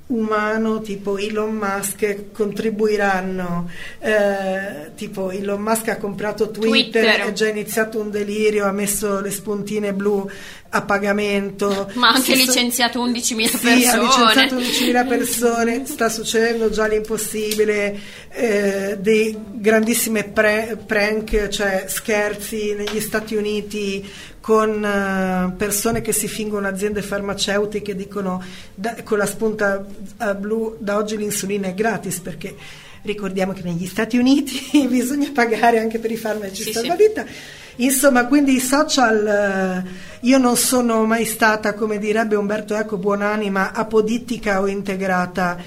umano 0.08 0.80
tipo 0.82 1.18
Elon 1.18 1.53
Musk 1.55 2.32
contribuiranno 2.32 3.70
eh, 3.99 4.91
tipo 4.95 5.32
Elon 5.32 5.62
Musk 5.62 5.89
ha 5.89 5.97
comprato 5.97 6.49
Twitter, 6.49 7.03
Twitter. 7.03 7.28
è 7.28 7.34
già 7.34 7.47
iniziato 7.49 7.99
un 7.99 8.10
delirio 8.10 8.66
ha 8.66 8.72
messo 8.72 9.20
le 9.20 9.32
spuntine 9.32 9.93
blu 9.93 10.30
a 10.70 10.82
pagamento 10.82 11.89
Ma 11.93 12.10
anche 12.10 12.36
Si 12.36 12.36
licenziato 12.36 13.05
11.000 13.05 13.20
sì, 13.22 13.36
persone. 13.58 13.88
ha 13.89 13.97
licenziato 13.97 14.55
11.000 14.60 15.08
persone, 15.08 15.86
sta 15.86 16.10
succedendo 16.10 16.70
già 16.70 16.88
l'impossibile, 16.88 17.99
eh, 18.32 18.97
dei 18.99 19.38
grandissime 19.53 20.24
pre- 20.26 20.78
prank, 20.86 21.47
cioè 21.49 21.86
scherzi 21.88 22.74
negli 22.76 22.99
Stati 22.99 23.36
Uniti 23.36 24.10
con 24.48 24.82
eh, 24.82 25.54
persone 25.58 26.00
che 26.00 26.14
si 26.14 26.30
fingono 26.30 26.70
aziende 26.70 27.02
farmaceutiche 27.02 27.98
dicono 27.98 28.41
da- 28.74 28.95
con 29.04 29.18
la 29.18 29.26
spunta 29.26 29.86
eh, 30.22 30.36
blu 30.36 30.78
da 30.80 30.95
oggi 30.95 31.18
l'insulina 31.18 31.68
è 31.68 31.74
gratis 31.74 32.20
perché 32.20 32.56
ricordiamo 33.02 33.52
che 33.52 33.62
negli 33.64 33.86
Stati 33.86 34.18
Uniti 34.18 34.56
bisogna 34.88 35.30
pagare 35.34 35.80
anche 35.80 36.00
per 36.00 36.12
i 36.12 36.16
farmaci 36.16 36.64
Sì, 36.64 36.72
salvavita. 36.72 37.26
Insomma, 37.80 38.26
quindi 38.26 38.56
i 38.56 38.62
social, 38.62 39.28
eh, 39.28 39.89
io 40.22 40.38
non 40.38 40.56
sono 40.56 41.04
mai 41.04 41.26
stata, 41.26 41.74
come 41.74 42.00
direbbe 42.00 42.38
Umberto 42.38 42.74
Eco, 42.74 42.95
buonanima, 42.95 43.74
apodittica 43.74 44.62
o 44.62 44.68
integrata. 44.68 45.58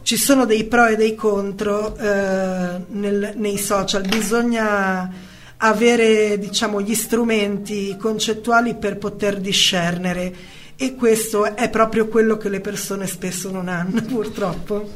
Ci 0.00 0.16
sono 0.16 0.46
dei 0.46 0.64
pro 0.64 0.86
e 0.86 0.96
dei 0.96 1.14
contro 1.14 1.94
eh, 1.94 2.80
nel- 2.88 3.34
nei 3.36 3.58
social, 3.58 4.08
bisogna 4.08 5.27
avere 5.58 6.38
diciamo, 6.38 6.80
gli 6.80 6.94
strumenti 6.94 7.96
concettuali 7.96 8.74
per 8.76 8.98
poter 8.98 9.38
discernere 9.38 10.56
e 10.76 10.94
questo 10.94 11.56
è 11.56 11.68
proprio 11.70 12.06
quello 12.06 12.36
che 12.36 12.48
le 12.48 12.60
persone 12.60 13.06
spesso 13.06 13.50
non 13.50 13.68
hanno, 13.68 14.00
purtroppo. 14.06 14.88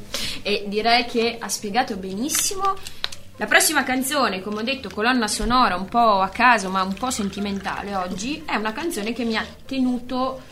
E 0.43 0.65
direi 0.69 1.07
che 1.07 1.37
ha 1.39 1.49
spiegato 1.49 1.97
benissimo 1.97 2.77
La 3.39 3.47
prossima 3.47 3.83
canzone, 3.83 4.41
come 4.41 4.61
ho 4.61 4.63
detto, 4.63 4.89
colonna 4.91 5.27
sonora 5.27 5.75
un 5.75 5.89
po' 5.89 6.21
a 6.21 6.29
caso 6.29 6.69
ma 6.69 6.83
un 6.83 6.93
po' 6.93 7.11
sentimentale 7.11 7.97
oggi, 7.97 8.43
è 8.47 8.55
una 8.55 8.73
canzone 8.73 9.13
che 9.13 9.25
mi 9.25 9.37
ha 9.37 9.45
tenuto 9.67 10.43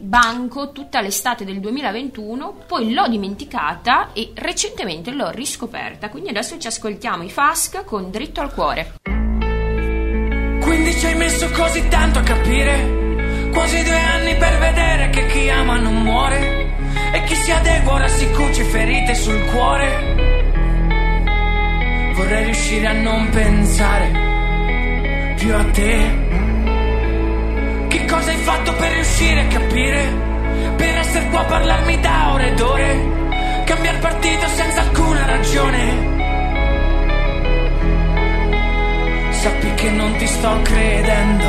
banco 0.00 0.72
tutta 0.72 1.00
l'estate 1.00 1.44
del 1.44 1.60
2021, 1.60 2.62
poi 2.66 2.92
l'ho 2.92 3.08
dimenticata 3.08 4.12
e 4.12 4.32
recentemente 4.34 5.10
l'ho 5.10 5.30
riscoperta, 5.30 6.08
quindi 6.08 6.30
adesso 6.30 6.58
ci 6.58 6.66
ascoltiamo 6.66 7.22
i 7.22 7.30
Fask 7.30 7.84
con 7.84 8.10
Dritto 8.10 8.40
al 8.40 8.54
cuore. 8.54 8.94
Quindi 10.60 10.92
ci 10.92 11.06
hai 11.06 11.16
messo 11.16 11.50
così 11.50 11.86
tanto 11.88 12.18
a 12.18 12.22
capire? 12.22 13.02
Quasi 13.52 13.82
due 13.82 13.98
anni 13.98 14.36
per 14.36 14.58
vedere 14.58 15.10
che 15.10 15.26
chi 15.26 15.48
ama 15.48 15.78
non 15.78 16.02
muore 16.02 16.72
E 17.12 17.22
chi 17.24 17.36
si 17.36 17.52
adegua 17.52 17.92
ora 17.92 18.08
si 18.08 18.28
cuce 18.32 18.64
ferite 18.64 19.14
sul 19.14 19.44
cuore. 19.46 20.32
Vorrei 22.14 22.44
riuscire 22.44 22.86
a 22.86 22.92
non 22.92 23.28
pensare 23.30 25.34
più 25.36 25.54
a 25.54 25.64
te 25.70 26.53
cosa 28.14 28.30
hai 28.30 28.36
fatto 28.36 28.72
per 28.74 28.92
riuscire 28.92 29.40
a 29.40 29.46
capire 29.46 30.12
Per 30.76 30.94
essere 30.98 31.28
qua 31.30 31.40
a 31.40 31.44
parlarmi 31.44 32.00
da 32.00 32.32
ore 32.32 32.48
ed 32.48 32.60
ore 32.60 33.62
Cambiare 33.64 33.98
partito 33.98 34.46
senza 34.48 34.80
alcuna 34.80 35.26
ragione 35.26 36.22
sappi 39.44 39.74
che 39.74 39.90
non 39.90 40.16
ti 40.16 40.26
sto 40.26 40.58
credendo. 40.62 41.44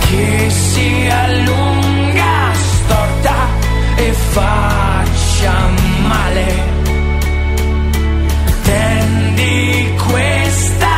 Che 0.00 0.50
si 0.50 1.08
allunga, 1.10 2.52
storta 2.54 3.36
e 3.96 4.12
faccia 4.12 5.54
male. 6.08 6.46
Tendi 8.62 9.94
questa 10.08 10.91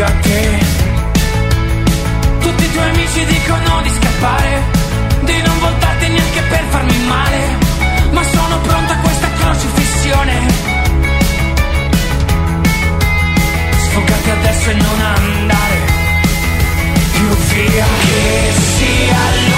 più 0.00 0.06
a 0.06 0.20
te. 0.22 0.58
Tutti 2.40 2.64
i 2.64 2.72
tuoi 2.72 2.88
amici 2.88 3.24
dicono 3.26 3.82
di 3.82 3.90
scappare 3.90 4.62
Di 5.20 5.42
non 5.42 5.58
voltarti 5.58 6.08
neanche 6.08 6.40
per 6.48 6.64
farmi 6.70 6.98
male 7.06 7.38
Ma 8.12 8.22
sono 8.22 8.60
pronta 8.60 8.94
a 8.94 8.98
questa 8.98 9.28
crocifissione. 9.38 10.34
Sfogati 13.84 14.30
adesso 14.30 14.70
e 14.70 14.74
non 14.74 15.00
andare 15.00 15.78
più 17.12 17.28
via. 17.52 17.86
Che 18.00 18.52
si 18.76 19.10
allunga, 19.26 19.49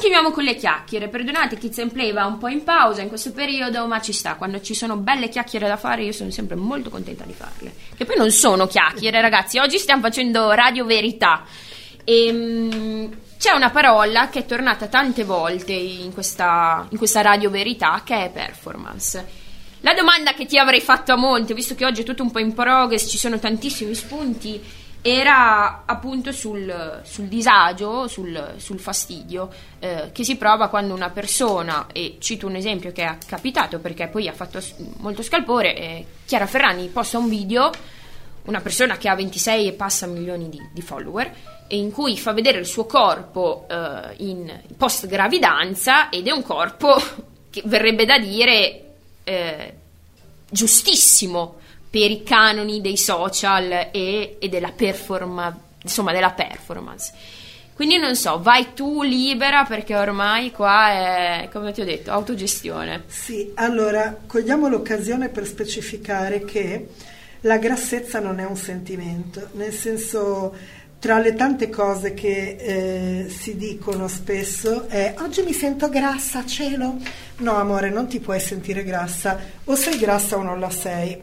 continuiamo 0.00 0.30
con 0.30 0.44
le 0.44 0.56
chiacchiere. 0.56 1.08
Perdonate, 1.08 1.58
Kids 1.58 1.78
and 1.78 1.92
Play 1.92 2.10
va 2.14 2.24
un 2.24 2.38
po' 2.38 2.48
in 2.48 2.64
pausa 2.64 3.02
in 3.02 3.08
questo 3.08 3.32
periodo, 3.32 3.86
ma 3.86 4.00
ci 4.00 4.14
sta. 4.14 4.36
Quando 4.36 4.62
ci 4.62 4.72
sono 4.72 4.96
belle 4.96 5.28
chiacchiere 5.28 5.68
da 5.68 5.76
fare, 5.76 6.04
io 6.04 6.12
sono 6.12 6.30
sempre 6.30 6.56
molto 6.56 6.88
contenta 6.88 7.24
di 7.24 7.34
farle. 7.34 7.74
Che 7.94 8.06
poi 8.06 8.16
non 8.16 8.30
sono 8.30 8.66
chiacchiere, 8.66 9.20
ragazzi. 9.20 9.58
Oggi 9.58 9.76
stiamo 9.76 10.00
facendo 10.00 10.52
Radio 10.52 10.86
Verità. 10.86 11.44
E, 12.02 12.32
mm, 12.32 13.12
c'è 13.38 13.52
una 13.52 13.68
parola 13.68 14.30
che 14.30 14.38
è 14.38 14.46
tornata 14.46 14.86
tante 14.86 15.22
volte 15.24 15.72
in 15.72 16.14
questa, 16.14 16.86
in 16.88 16.96
questa 16.96 17.20
Radio 17.20 17.50
Verità, 17.50 18.00
che 18.02 18.24
è 18.24 18.30
performance. 18.30 19.26
La 19.80 19.92
domanda 19.92 20.32
che 20.32 20.46
ti 20.46 20.56
avrei 20.56 20.80
fatto 20.80 21.12
a 21.12 21.16
monte, 21.16 21.52
visto 21.52 21.74
che 21.74 21.84
oggi 21.84 22.00
è 22.00 22.04
tutto 22.04 22.22
un 22.22 22.30
po' 22.30 22.38
in 22.38 22.54
progress, 22.54 23.06
ci 23.06 23.18
sono 23.18 23.38
tantissimi 23.38 23.94
spunti, 23.94 24.62
era 25.02 25.82
appunto 25.86 26.30
sul, 26.30 27.00
sul 27.04 27.26
disagio, 27.26 28.06
sul, 28.06 28.54
sul 28.56 28.78
fastidio 28.78 29.50
eh, 29.78 30.10
che 30.12 30.24
si 30.24 30.36
prova 30.36 30.68
quando 30.68 30.92
una 30.92 31.10
persona, 31.10 31.86
e 31.92 32.16
cito 32.18 32.46
un 32.46 32.54
esempio 32.54 32.92
che 32.92 33.04
è 33.04 33.16
capitato 33.26 33.78
perché 33.78 34.08
poi 34.08 34.28
ha 34.28 34.32
fatto 34.32 34.60
molto 34.98 35.22
scalpore, 35.22 35.76
eh, 35.76 36.06
Chiara 36.26 36.46
Ferrani 36.46 36.88
posta 36.88 37.18
un 37.18 37.28
video, 37.28 37.70
una 38.44 38.60
persona 38.60 38.98
che 38.98 39.08
ha 39.08 39.14
26 39.14 39.68
e 39.68 39.72
passa 39.72 40.06
milioni 40.06 40.48
di, 40.48 40.60
di 40.72 40.82
follower, 40.82 41.32
e 41.66 41.76
in 41.76 41.92
cui 41.92 42.18
fa 42.18 42.32
vedere 42.32 42.58
il 42.58 42.66
suo 42.66 42.84
corpo 42.84 43.66
eh, 43.70 44.14
in 44.18 44.60
post 44.76 45.06
gravidanza 45.06 46.10
ed 46.10 46.26
è 46.26 46.30
un 46.30 46.42
corpo 46.42 47.00
che 47.48 47.62
verrebbe 47.64 48.04
da 48.04 48.18
dire 48.18 48.84
eh, 49.24 49.74
giustissimo 50.50 51.59
per 51.90 52.10
i 52.10 52.22
canoni 52.22 52.80
dei 52.80 52.96
social 52.96 53.88
e, 53.90 54.36
e 54.38 54.48
della, 54.48 54.70
performa- 54.70 55.58
insomma, 55.82 56.12
della 56.12 56.30
performance. 56.30 57.12
Quindi 57.74 57.96
non 57.96 58.14
so, 58.14 58.40
vai 58.40 58.74
tu 58.74 59.02
libera 59.02 59.64
perché 59.64 59.96
ormai 59.96 60.50
qua 60.50 60.90
è, 60.90 61.48
come 61.50 61.72
ti 61.72 61.80
ho 61.80 61.84
detto, 61.84 62.10
autogestione. 62.10 63.04
Sì, 63.06 63.52
allora 63.54 64.16
cogliamo 64.26 64.68
l'occasione 64.68 65.30
per 65.30 65.46
specificare 65.46 66.44
che 66.44 66.88
la 67.40 67.56
grassezza 67.56 68.20
non 68.20 68.38
è 68.38 68.44
un 68.44 68.56
sentimento, 68.56 69.48
nel 69.52 69.72
senso 69.72 70.54
tra 70.98 71.18
le 71.18 71.32
tante 71.32 71.70
cose 71.70 72.12
che 72.12 72.56
eh, 72.60 73.30
si 73.30 73.56
dicono 73.56 74.06
spesso 74.08 74.86
è 74.86 75.14
oggi 75.20 75.42
mi 75.42 75.54
sento 75.54 75.88
grassa, 75.88 76.44
cielo. 76.44 76.98
No, 77.38 77.54
amore, 77.54 77.88
non 77.88 78.06
ti 78.06 78.20
puoi 78.20 78.38
sentire 78.38 78.84
grassa, 78.84 79.38
o 79.64 79.74
sei 79.74 79.96
grassa 79.96 80.36
o 80.36 80.42
non 80.42 80.60
la 80.60 80.68
sei. 80.68 81.18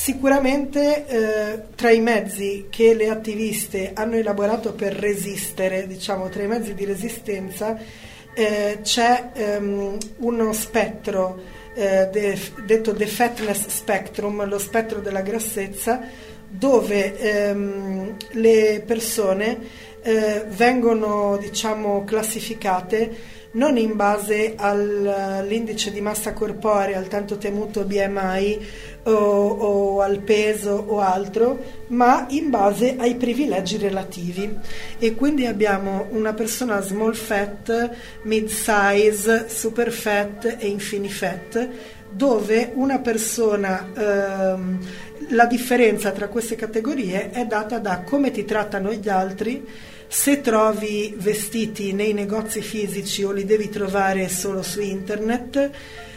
Sicuramente 0.00 1.06
eh, 1.06 1.62
tra 1.74 1.90
i 1.90 1.98
mezzi 1.98 2.68
che 2.70 2.94
le 2.94 3.08
attiviste 3.08 3.90
hanno 3.94 4.14
elaborato 4.14 4.72
per 4.72 4.92
resistere, 4.94 5.88
diciamo 5.88 6.28
tra 6.28 6.44
i 6.44 6.46
mezzi 6.46 6.72
di 6.72 6.84
resistenza, 6.84 7.76
eh, 8.32 8.78
c'è 8.80 9.30
ehm, 9.32 9.98
uno 10.18 10.52
spettro 10.52 11.40
eh, 11.74 12.08
de- 12.12 12.38
detto 12.64 12.94
The 12.94 13.06
Fatness 13.06 13.66
Spectrum, 13.66 14.46
lo 14.46 14.60
spettro 14.60 15.00
della 15.00 15.20
grassezza, 15.20 16.00
dove 16.48 17.18
ehm, 17.18 18.16
le 18.34 18.84
persone 18.86 19.58
eh, 20.00 20.44
vengono 20.46 21.36
diciamo 21.38 22.04
classificate 22.04 23.37
non 23.52 23.76
in 23.76 23.96
base 23.96 24.54
all'indice 24.56 25.90
di 25.90 26.00
massa 26.00 26.32
corporea, 26.32 26.98
al 26.98 27.08
tanto 27.08 27.38
temuto 27.38 27.84
BMI 27.84 28.66
o, 29.04 29.12
o, 29.12 30.00
al 30.00 30.18
peso 30.20 30.84
o 30.86 31.00
altro, 31.00 31.58
ma 31.88 32.26
in 32.30 32.50
base 32.50 32.96
ai 32.98 33.16
privilegi 33.16 33.78
relativi. 33.78 34.54
E 34.98 35.14
quindi 35.14 35.46
abbiamo 35.46 36.06
una 36.10 36.34
persona 36.34 36.80
small 36.80 37.14
fat, 37.14 37.90
mid 38.22 38.48
size, 38.48 39.48
super 39.48 39.90
fat 39.90 40.56
e 40.58 40.66
infini 40.66 41.08
fat, 41.08 41.68
dove 42.10 42.72
una 42.74 42.98
persona 42.98 43.86
ehm, 43.94 44.78
la 45.30 45.46
differenza 45.46 46.10
tra 46.10 46.28
queste 46.28 46.56
categorie 46.56 47.30
è 47.30 47.44
data 47.44 47.78
da 47.78 48.00
come 48.00 48.30
ti 48.30 48.44
trattano 48.44 48.92
gli 48.92 49.08
altri, 49.08 49.66
se 50.08 50.40
trovi 50.40 51.14
vestiti 51.18 51.92
nei 51.92 52.14
negozi 52.14 52.62
fisici 52.62 53.22
o 53.24 53.30
li 53.30 53.44
devi 53.44 53.68
trovare 53.68 54.28
solo 54.28 54.62
su 54.62 54.80
internet, 54.80 55.70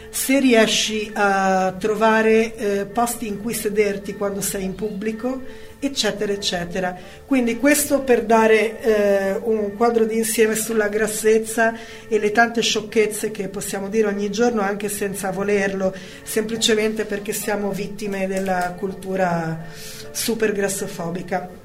se 0.08 0.40
riesci 0.40 1.10
a 1.14 1.74
trovare 1.78 2.54
eh, 2.54 2.86
posti 2.86 3.26
in 3.26 3.40
cui 3.40 3.54
sederti 3.54 4.14
quando 4.14 4.40
sei 4.40 4.64
in 4.64 4.74
pubblico, 4.74 5.40
eccetera, 5.78 6.32
eccetera. 6.32 6.96
Quindi 7.26 7.56
questo 7.58 8.00
per 8.00 8.24
dare 8.24 8.80
eh, 8.80 9.40
un 9.42 9.74
quadro 9.76 10.04
di 10.04 10.16
insieme 10.16 10.54
sulla 10.54 10.88
grassezza 10.88 11.74
e 12.08 12.18
le 12.18 12.30
tante 12.30 12.60
sciocchezze 12.60 13.30
che 13.30 13.48
possiamo 13.48 13.88
dire 13.88 14.08
ogni 14.08 14.30
giorno 14.30 14.60
anche 14.60 14.88
senza 14.88 15.30
volerlo, 15.30 15.94
semplicemente 16.22 17.04
perché 17.04 17.32
siamo 17.32 17.72
vittime 17.72 18.26
della 18.26 18.74
cultura 18.78 19.64
super 20.12 20.52
grassofobica. 20.52 21.61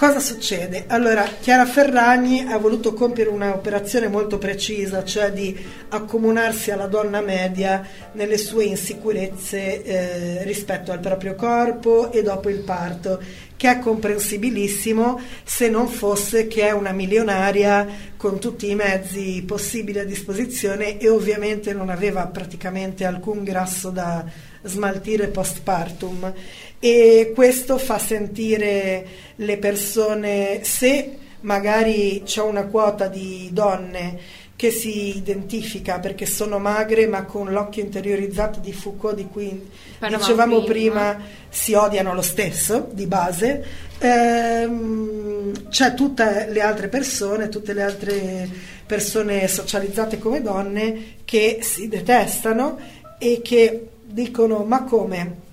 Cosa 0.00 0.18
succede? 0.18 0.84
Allora, 0.86 1.24
Chiara 1.24 1.66
Ferragni 1.66 2.50
ha 2.50 2.56
voluto 2.56 2.94
compiere 2.94 3.28
un'operazione 3.28 4.08
molto 4.08 4.38
precisa, 4.38 5.04
cioè 5.04 5.30
di 5.30 5.54
accomunarsi 5.90 6.70
alla 6.70 6.86
donna 6.86 7.20
media 7.20 7.86
nelle 8.12 8.38
sue 8.38 8.64
insicurezze 8.64 9.82
eh, 9.82 10.44
rispetto 10.44 10.90
al 10.90 11.00
proprio 11.00 11.34
corpo 11.34 12.10
e 12.12 12.22
dopo 12.22 12.48
il 12.48 12.60
parto, 12.60 13.22
che 13.58 13.70
è 13.70 13.78
comprensibilissimo 13.78 15.20
se 15.44 15.68
non 15.68 15.86
fosse 15.86 16.46
che 16.46 16.66
è 16.66 16.70
una 16.70 16.92
milionaria 16.92 17.86
con 18.16 18.40
tutti 18.40 18.70
i 18.70 18.74
mezzi 18.74 19.44
possibili 19.46 19.98
a 19.98 20.04
disposizione 20.06 20.96
e 20.96 21.10
ovviamente 21.10 21.74
non 21.74 21.90
aveva 21.90 22.26
praticamente 22.26 23.04
alcun 23.04 23.44
grasso 23.44 23.90
da 23.90 24.24
smaltire 24.62 25.28
postpartum 25.28 26.32
e 26.80 27.32
questo 27.34 27.76
fa 27.76 27.98
sentire 27.98 29.06
le 29.36 29.58
persone, 29.58 30.64
se 30.64 31.18
magari 31.40 32.22
c'è 32.24 32.40
una 32.40 32.64
quota 32.64 33.06
di 33.06 33.50
donne 33.52 34.18
che 34.56 34.70
si 34.70 35.16
identifica 35.16 36.00
perché 36.00 36.26
sono 36.26 36.58
magre 36.58 37.06
ma 37.06 37.24
con 37.24 37.50
l'occhio 37.50 37.82
interiorizzato 37.82 38.60
di 38.60 38.74
Foucault 38.74 39.16
di 39.16 39.26
cui 39.26 39.70
Però 39.98 40.18
dicevamo 40.18 40.62
prima. 40.64 41.14
prima 41.14 41.24
si 41.48 41.72
odiano 41.72 42.12
lo 42.12 42.20
stesso 42.20 42.90
di 42.92 43.06
base 43.06 43.64
ehm, 43.98 45.68
c'è 45.70 45.94
tutte 45.94 46.48
le 46.50 46.60
altre 46.60 46.88
persone 46.88 47.48
tutte 47.48 47.72
le 47.72 47.82
altre 47.82 48.48
persone 48.84 49.48
socializzate 49.48 50.18
come 50.18 50.42
donne 50.42 51.14
che 51.24 51.60
si 51.62 51.88
detestano 51.88 52.78
e 53.16 53.40
che 53.42 53.88
dicono 54.02 54.64
ma 54.64 54.84
come 54.84 55.48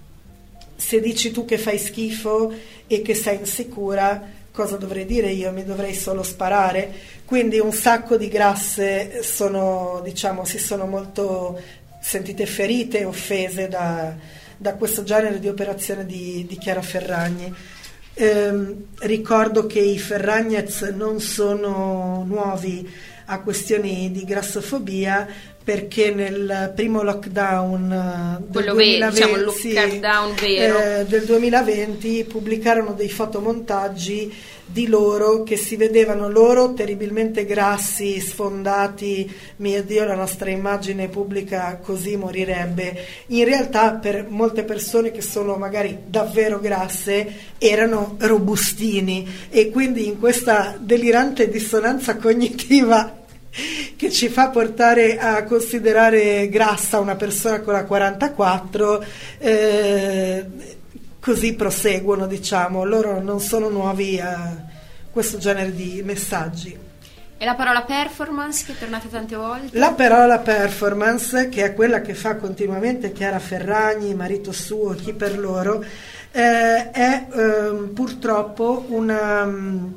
se 0.77 1.01
dici 1.01 1.31
tu 1.31 1.43
che 1.43 1.57
fai 1.57 1.77
schifo 1.77 2.53
e 2.87 3.01
che 3.01 3.15
sei 3.15 3.39
insicura, 3.39 4.23
cosa 4.51 4.77
dovrei 4.77 5.05
dire 5.05 5.31
io? 5.31 5.51
Mi 5.51 5.65
dovrei 5.65 5.93
solo 5.93 6.23
sparare? 6.23 6.93
Quindi 7.25 7.59
un 7.59 7.73
sacco 7.73 8.15
di 8.15 8.29
grasse 8.29 9.21
sono, 9.21 9.99
diciamo, 10.03 10.45
si 10.45 10.59
sono 10.59 10.85
molto 10.85 11.59
sentite 11.99 12.45
ferite 12.45 12.99
e 12.99 13.05
offese 13.05 13.67
da, 13.67 14.15
da 14.55 14.75
questo 14.75 15.03
genere 15.03 15.39
di 15.39 15.49
operazione 15.49 16.05
di, 16.05 16.45
di 16.47 16.57
Chiara 16.57 16.81
Ferragni. 16.81 17.53
Ehm, 18.13 18.85
ricordo 18.99 19.65
che 19.67 19.79
i 19.79 19.99
Ferragnez 19.99 20.81
non 20.95 21.19
sono 21.19 22.23
nuovi 22.25 22.89
a 23.25 23.41
questioni 23.41 24.11
di 24.11 24.23
grassofobia 24.23 25.27
perché 25.67 26.11
nel 26.11 26.71
primo 26.73 27.03
lockdown 27.03 27.91
eh, 27.91 28.37
del 28.39 28.51
Quello 28.53 28.73
vero, 28.73 29.11
2020, 29.11 29.67
diciamo, 29.67 29.83
lockdown 29.83 30.35
eh, 30.45 31.05
del 31.05 31.25
2020 31.25 32.23
pubblicarono 32.23 32.93
dei 32.93 33.09
fotomontaggi 33.09 34.33
di 34.65 34.87
loro 34.87 35.43
che 35.43 35.57
si 35.57 35.75
vedevano 35.75 36.29
loro 36.29 36.71
terribilmente 36.73 37.43
grassi, 37.43 38.17
sfondati, 38.21 39.29
mio 39.57 39.83
Dio 39.83 40.05
la 40.05 40.15
nostra 40.15 40.49
immagine 40.49 41.09
pubblica 41.09 41.77
così 41.83 42.15
morirebbe. 42.15 43.05
In 43.27 43.43
realtà 43.43 43.91
per 43.95 44.25
molte 44.29 44.63
persone 44.63 45.11
che 45.11 45.21
sono 45.21 45.57
magari 45.57 46.03
davvero 46.07 46.61
grasse 46.61 47.27
erano 47.57 48.15
robustini. 48.19 49.27
E 49.49 49.69
quindi 49.69 50.07
in 50.07 50.17
questa 50.17 50.77
delirante 50.79 51.49
dissonanza 51.49 52.15
cognitiva 52.15 53.25
che 53.95 54.11
ci 54.11 54.29
fa 54.29 54.49
portare 54.49 55.17
a 55.17 55.43
considerare 55.43 56.47
grassa 56.49 56.99
una 56.99 57.15
persona 57.15 57.61
con 57.61 57.73
la 57.73 57.85
44 57.85 59.05
eh, 59.39 60.45
così 61.19 61.53
proseguono 61.55 62.27
diciamo 62.27 62.83
loro 62.83 63.21
non 63.21 63.39
sono 63.39 63.69
nuovi 63.69 64.19
a 64.19 64.65
questo 65.11 65.37
genere 65.37 65.73
di 65.73 66.01
messaggi 66.03 66.77
E 67.39 67.45
la 67.45 67.55
parola 67.55 67.83
performance 67.83 68.65
che 68.65 68.73
è 68.73 68.77
tornata 68.77 69.07
tante 69.07 69.35
volte? 69.35 69.77
la 69.77 69.93
parola 69.93 70.39
performance, 70.39 71.49
che 71.49 71.63
è 71.63 71.73
quella 71.73 72.01
che 72.01 72.15
fa 72.15 72.35
continuamente 72.35 73.11
Chiara 73.11 73.37
Ferragni, 73.37 74.15
marito 74.15 74.51
suo, 74.51 74.95
chi 74.95 75.13
per 75.13 75.37
loro, 75.37 75.83
eh, 76.31 76.91
è 76.91 77.27
ehm, 77.31 77.93
purtroppo 77.93 78.85
una 78.89 79.45
mm, 79.45 79.93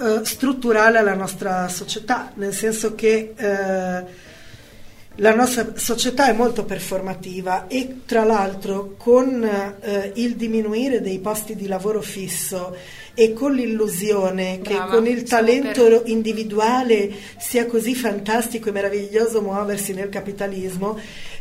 eh, 0.00 0.24
strutturale 0.24 0.98
alla 0.98 1.14
nostra 1.14 1.68
società, 1.68 2.32
nel 2.34 2.54
senso 2.54 2.94
che 2.94 3.34
eh, 3.36 4.28
la 5.16 5.34
nostra 5.34 5.72
società 5.74 6.28
è 6.28 6.32
molto 6.32 6.64
performativa 6.64 7.66
e 7.66 8.02
tra 8.06 8.24
l'altro 8.24 8.94
con 8.96 9.44
eh, 9.44 10.12
il 10.14 10.36
diminuire 10.36 11.02
dei 11.02 11.18
posti 11.18 11.54
di 11.56 11.66
lavoro 11.66 12.00
fisso 12.00 12.74
e 13.12 13.34
con 13.34 13.52
l'illusione 13.52 14.60
che 14.62 14.74
Brava, 14.74 14.94
con 14.94 15.06
il 15.06 15.24
talento 15.24 15.82
per- 15.82 16.02
individuale 16.06 17.12
sia 17.38 17.66
così 17.66 17.94
fantastico 17.94 18.70
e 18.70 18.72
meraviglioso 18.72 19.42
muoversi 19.42 19.92
nel 19.92 20.08
capitalismo, 20.08 20.98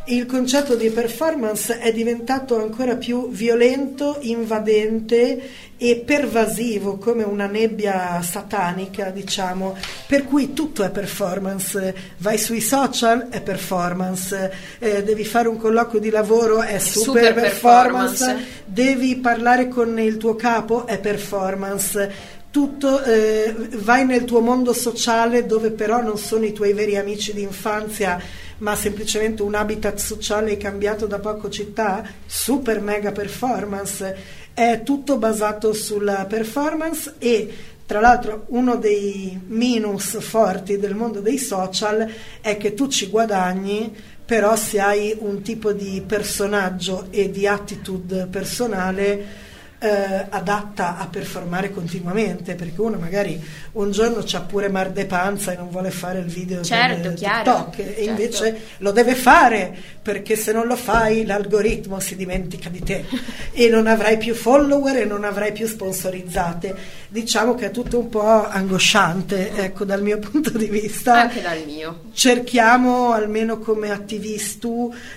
il 0.10 0.26
concetto 0.26 0.76
di 0.76 0.90
performance 0.90 1.78
è 1.80 1.92
diventato 1.94 2.60
ancora 2.62 2.96
più 2.96 3.30
violento, 3.30 4.18
invadente 4.22 5.42
e 5.78 6.04
pervasivo 6.06 6.98
come 6.98 7.24
una 7.24 7.46
nebbia 7.46 8.22
satanica, 8.22 9.12
diciamo, 9.12 9.78
per 10.08 10.26
cui 10.26 10.54
tutto 10.54 10.84
è 10.84 10.90
performance. 10.90 11.96
Vai 12.18 12.38
sui 12.38 12.60
social 12.62 13.30
è 13.30 13.42
performance, 13.42 14.52
eh, 14.80 15.04
devi 15.04 15.24
fare 15.24 15.48
un 15.48 15.58
colloquio 15.58 16.00
di 16.02 16.10
lavoro 16.10 16.62
è 16.62 16.80
super, 16.80 17.04
Super 17.04 17.34
performance, 17.34 18.26
performance. 18.26 18.62
devi 18.66 19.16
parlare 19.18 19.68
con 19.68 20.00
il 20.00 20.18
tuo 20.18 20.36
capo 20.36 20.86
è 20.88 21.00
performance. 21.00 22.38
tutto, 22.52 23.04
eh, 23.04 23.54
vai 23.76 24.06
nel 24.08 24.26
tuo 24.26 24.40
mondo 24.40 24.74
sociale 24.74 25.46
dove 25.46 25.70
però 25.70 26.02
non 26.02 26.18
sono 26.18 26.46
i 26.46 26.52
tuoi 26.52 26.74
veri 26.74 26.98
amici 26.98 27.32
di 27.32 27.44
infanzia, 27.44 28.20
ma 28.60 28.76
semplicemente 28.76 29.42
un 29.42 29.56
habitat 29.56 29.98
sociale 29.98 30.58
cambiato 30.58 31.06
da 31.06 31.20
poco 31.20 31.50
città, 31.50 32.04
super 32.26 32.80
mega 32.82 33.12
performance, 33.12 34.18
è 34.54 34.82
tutto 34.84 35.18
basato 35.18 35.74
sulla 35.74 36.26
performance 36.26 37.16
e 37.18 37.54
tra 37.86 38.00
l'altro 38.00 38.46
uno 38.50 38.76
dei 38.76 39.40
minus 39.48 40.20
forti 40.20 40.78
del 40.78 40.94
mondo 40.94 41.22
dei 41.22 41.40
social 41.40 42.08
è 42.40 42.56
che 42.58 42.74
tu 42.74 42.88
ci 42.88 43.08
guadagni, 43.08 43.92
però 44.24 44.56
se 44.56 44.80
hai 44.80 45.16
un 45.20 45.42
tipo 45.42 45.72
di 45.72 46.04
personaggio 46.06 47.08
e 47.10 47.32
di 47.32 47.48
attitude 47.48 48.28
personale 48.28 49.48
eh, 49.80 50.26
adatta 50.30 50.98
a 50.98 51.08
performare 51.08 51.72
continuamente, 51.72 52.56
perché 52.56 52.82
uno 52.82 52.98
magari 52.98 53.42
un 53.74 53.92
giorno 53.92 54.22
c'ha 54.26 54.42
pure 54.42 54.70
mar 54.70 54.92
de 54.92 55.06
panza 55.06 55.54
e 55.54 55.56
non 55.56 55.70
vuole 55.70 55.92
fare 55.92 56.20
il 56.20 56.26
video 56.26 56.62
Certo, 56.64 57.02
del 57.10 57.14
TikTok 57.18 57.80
e 57.80 57.84
certo. 57.84 58.02
invece 58.02 58.62
lo 58.78 58.92
deve 58.92 59.16
fare 59.16 59.78
perché 60.02 60.36
se 60.36 60.52
non 60.52 60.68
lo 60.68 60.76
fai 60.76 61.26
l'algoritmo 61.26 62.00
si 62.00 62.16
dimentica 62.16 62.70
di 62.70 62.82
te 62.82 63.06
e 63.54 63.70
non 63.70 63.88
avrai 63.88 64.18
più 64.18 64.34
follower 64.34 64.98
e 64.98 65.06
non 65.06 65.24
avrai 65.24 65.52
più 65.52 65.68
sponsorizzate. 65.68 66.98
Diciamo 67.08 67.56
che 67.56 67.68
è 67.68 67.72
tutto 67.72 68.00
un 68.00 68.10
po' 68.10 68.48
angosciante, 68.48 69.56
ecco, 69.56 69.86
dal 69.86 70.02
mio 70.02 70.20
punto 70.22 70.50
di 70.58 70.68
vista 70.68 71.22
Anche 71.22 71.42
dal 71.42 71.64
mio. 71.66 72.02
cerchiamo 72.14 73.12
almeno 73.12 73.60
come 73.60 73.92
attivisti 73.92 74.58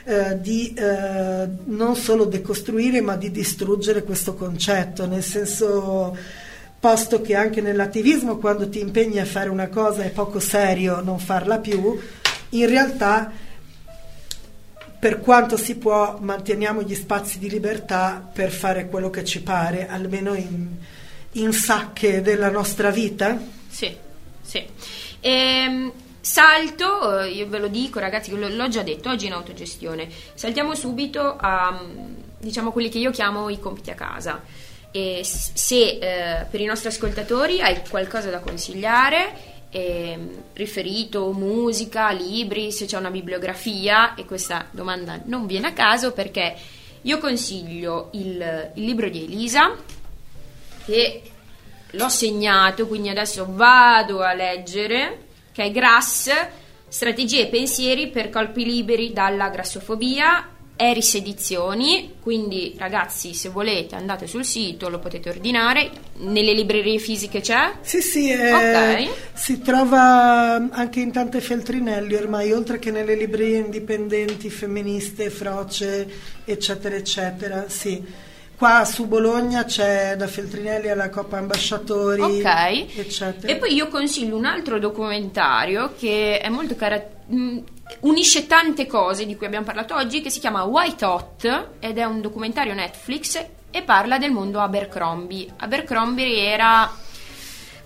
eh, 0.04 0.40
di 0.40 0.72
eh, 0.76 1.48
non 1.64 1.96
solo 1.96 2.24
decostruire 2.24 3.00
ma 3.00 3.16
di 3.16 3.30
distruggere 3.30 4.02
questo 4.02 4.34
concetto, 4.34 4.51
nel 5.06 5.22
senso 5.22 6.16
posto 6.78 7.20
che 7.20 7.36
anche 7.36 7.60
nell'attivismo 7.60 8.38
quando 8.38 8.68
ti 8.68 8.80
impegni 8.80 9.20
a 9.20 9.24
fare 9.24 9.48
una 9.48 9.68
cosa 9.68 10.02
è 10.02 10.10
poco 10.10 10.40
serio 10.40 11.00
non 11.00 11.18
farla 11.18 11.58
più, 11.58 11.96
in 12.50 12.68
realtà 12.68 13.30
per 15.02 15.20
quanto 15.20 15.56
si 15.56 15.76
può 15.76 16.18
manteniamo 16.20 16.82
gli 16.82 16.94
spazi 16.94 17.38
di 17.38 17.48
libertà 17.48 18.28
per 18.32 18.50
fare 18.50 18.88
quello 18.88 19.10
che 19.10 19.24
ci 19.24 19.42
pare, 19.42 19.88
almeno 19.88 20.34
in, 20.34 20.68
in 21.32 21.52
sacche 21.52 22.22
della 22.22 22.50
nostra 22.50 22.90
vita. 22.90 23.36
Sì, 23.68 23.96
sì. 24.40 24.64
Ehm, 25.18 25.92
salto, 26.20 27.18
eh, 27.18 27.30
io 27.30 27.48
ve 27.48 27.58
lo 27.58 27.66
dico 27.66 27.98
ragazzi, 27.98 28.30
l'ho 28.30 28.68
già 28.68 28.82
detto 28.82 29.10
oggi 29.10 29.26
in 29.26 29.32
autogestione, 29.32 30.08
saltiamo 30.34 30.74
subito 30.76 31.36
a 31.36 31.84
diciamo 32.42 32.72
quelli 32.72 32.88
che 32.88 32.98
io 32.98 33.12
chiamo 33.12 33.48
i 33.48 33.60
compiti 33.60 33.90
a 33.90 33.94
casa. 33.94 34.42
E 34.90 35.22
se 35.24 35.98
eh, 35.98 36.44
per 36.50 36.60
i 36.60 36.66
nostri 36.66 36.88
ascoltatori 36.88 37.62
hai 37.62 37.80
qualcosa 37.88 38.28
da 38.28 38.40
consigliare, 38.40 39.68
ehm, 39.70 40.42
riferito, 40.52 41.32
musica, 41.32 42.10
libri, 42.10 42.72
se 42.72 42.84
c'è 42.84 42.98
una 42.98 43.10
bibliografia, 43.10 44.14
e 44.14 44.26
questa 44.26 44.66
domanda 44.70 45.20
non 45.24 45.46
viene 45.46 45.68
a 45.68 45.72
caso 45.72 46.12
perché 46.12 46.54
io 47.00 47.18
consiglio 47.18 48.10
il, 48.12 48.70
il 48.74 48.84
libro 48.84 49.08
di 49.08 49.24
Elisa, 49.24 49.74
che 50.84 51.22
l'ho 51.90 52.08
segnato, 52.08 52.86
quindi 52.86 53.08
adesso 53.08 53.46
vado 53.48 54.20
a 54.20 54.34
leggere, 54.34 55.26
che 55.52 55.64
è 55.64 55.70
Grass, 55.70 56.30
strategie 56.88 57.42
e 57.42 57.46
pensieri 57.46 58.08
per 58.08 58.28
colpi 58.28 58.64
liberi 58.64 59.12
dalla 59.12 59.48
grassofobia, 59.48 60.51
Eris 60.74 61.14
Edizioni, 61.14 62.14
quindi 62.20 62.74
ragazzi 62.76 63.34
se 63.34 63.50
volete 63.50 63.94
andate 63.94 64.26
sul 64.26 64.44
sito, 64.44 64.88
lo 64.88 64.98
potete 64.98 65.28
ordinare, 65.28 65.90
nelle 66.18 66.52
librerie 66.54 66.98
fisiche 66.98 67.40
c'è? 67.40 67.74
Sì, 67.82 68.00
sì, 68.00 68.30
eh, 68.30 68.52
Ok. 69.04 69.08
si 69.34 69.60
trova 69.60 70.54
anche 70.70 71.00
in 71.00 71.12
tante 71.12 71.40
feltrinelli 71.40 72.14
ormai, 72.14 72.52
oltre 72.52 72.78
che 72.78 72.90
nelle 72.90 73.14
librerie 73.14 73.58
indipendenti, 73.58 74.50
femministe, 74.50 75.30
froce, 75.30 76.10
eccetera, 76.44 76.96
eccetera. 76.96 77.64
Sì. 77.68 78.30
Qua 78.56 78.84
su 78.84 79.06
Bologna 79.08 79.64
c'è 79.64 80.14
da 80.16 80.28
Feltrinelli 80.28 80.88
alla 80.88 81.10
Coppa 81.10 81.36
Ambasciatori, 81.38 82.20
Ok. 82.22 82.96
eccetera. 82.96 83.52
E 83.52 83.56
poi 83.56 83.74
io 83.74 83.88
consiglio 83.88 84.36
un 84.36 84.44
altro 84.44 84.78
documentario 84.78 85.94
che 85.98 86.38
è 86.38 86.48
molto 86.48 86.76
cara- 86.76 87.04
mh, 87.26 87.58
unisce 88.00 88.46
tante 88.46 88.86
cose 88.86 89.26
di 89.26 89.36
cui 89.36 89.46
abbiamo 89.46 89.64
parlato 89.66 89.94
oggi, 89.94 90.20
che 90.20 90.30
si 90.30 90.40
chiama 90.40 90.62
White 90.64 91.04
Hot 91.04 91.68
ed 91.80 91.98
è 91.98 92.04
un 92.04 92.20
documentario 92.20 92.74
Netflix 92.74 93.44
e 93.70 93.82
parla 93.82 94.18
del 94.18 94.30
mondo 94.32 94.60
Abercrombie. 94.60 95.46
Abercrombie 95.58 96.46
era 96.46 96.90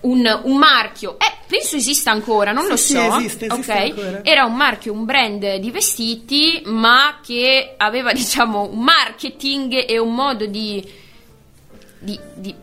un, 0.01 0.41
un 0.43 0.57
marchio, 0.57 1.17
eh, 1.19 1.33
penso 1.47 1.75
esista 1.75 2.11
ancora, 2.11 2.51
non 2.51 2.63
Sì, 2.63 2.69
lo 2.69 2.75
sì, 2.77 2.93
so. 2.93 3.17
esiste, 3.17 3.45
esiste 3.47 3.71
ok? 3.71 3.79
ancora. 3.79 4.23
Era 4.23 4.45
un 4.45 4.55
marchio, 4.55 4.93
un 4.93 5.05
brand 5.05 5.55
di 5.55 5.71
vestiti, 5.71 6.61
ma 6.65 7.19
che 7.25 7.73
aveva, 7.77 8.11
diciamo, 8.13 8.69
un 8.71 8.79
marketing 8.83 9.85
e 9.87 9.97
un 9.97 10.13
modo 10.13 10.45
di 10.45 11.05
di- 11.99 12.19
di- 12.35 12.53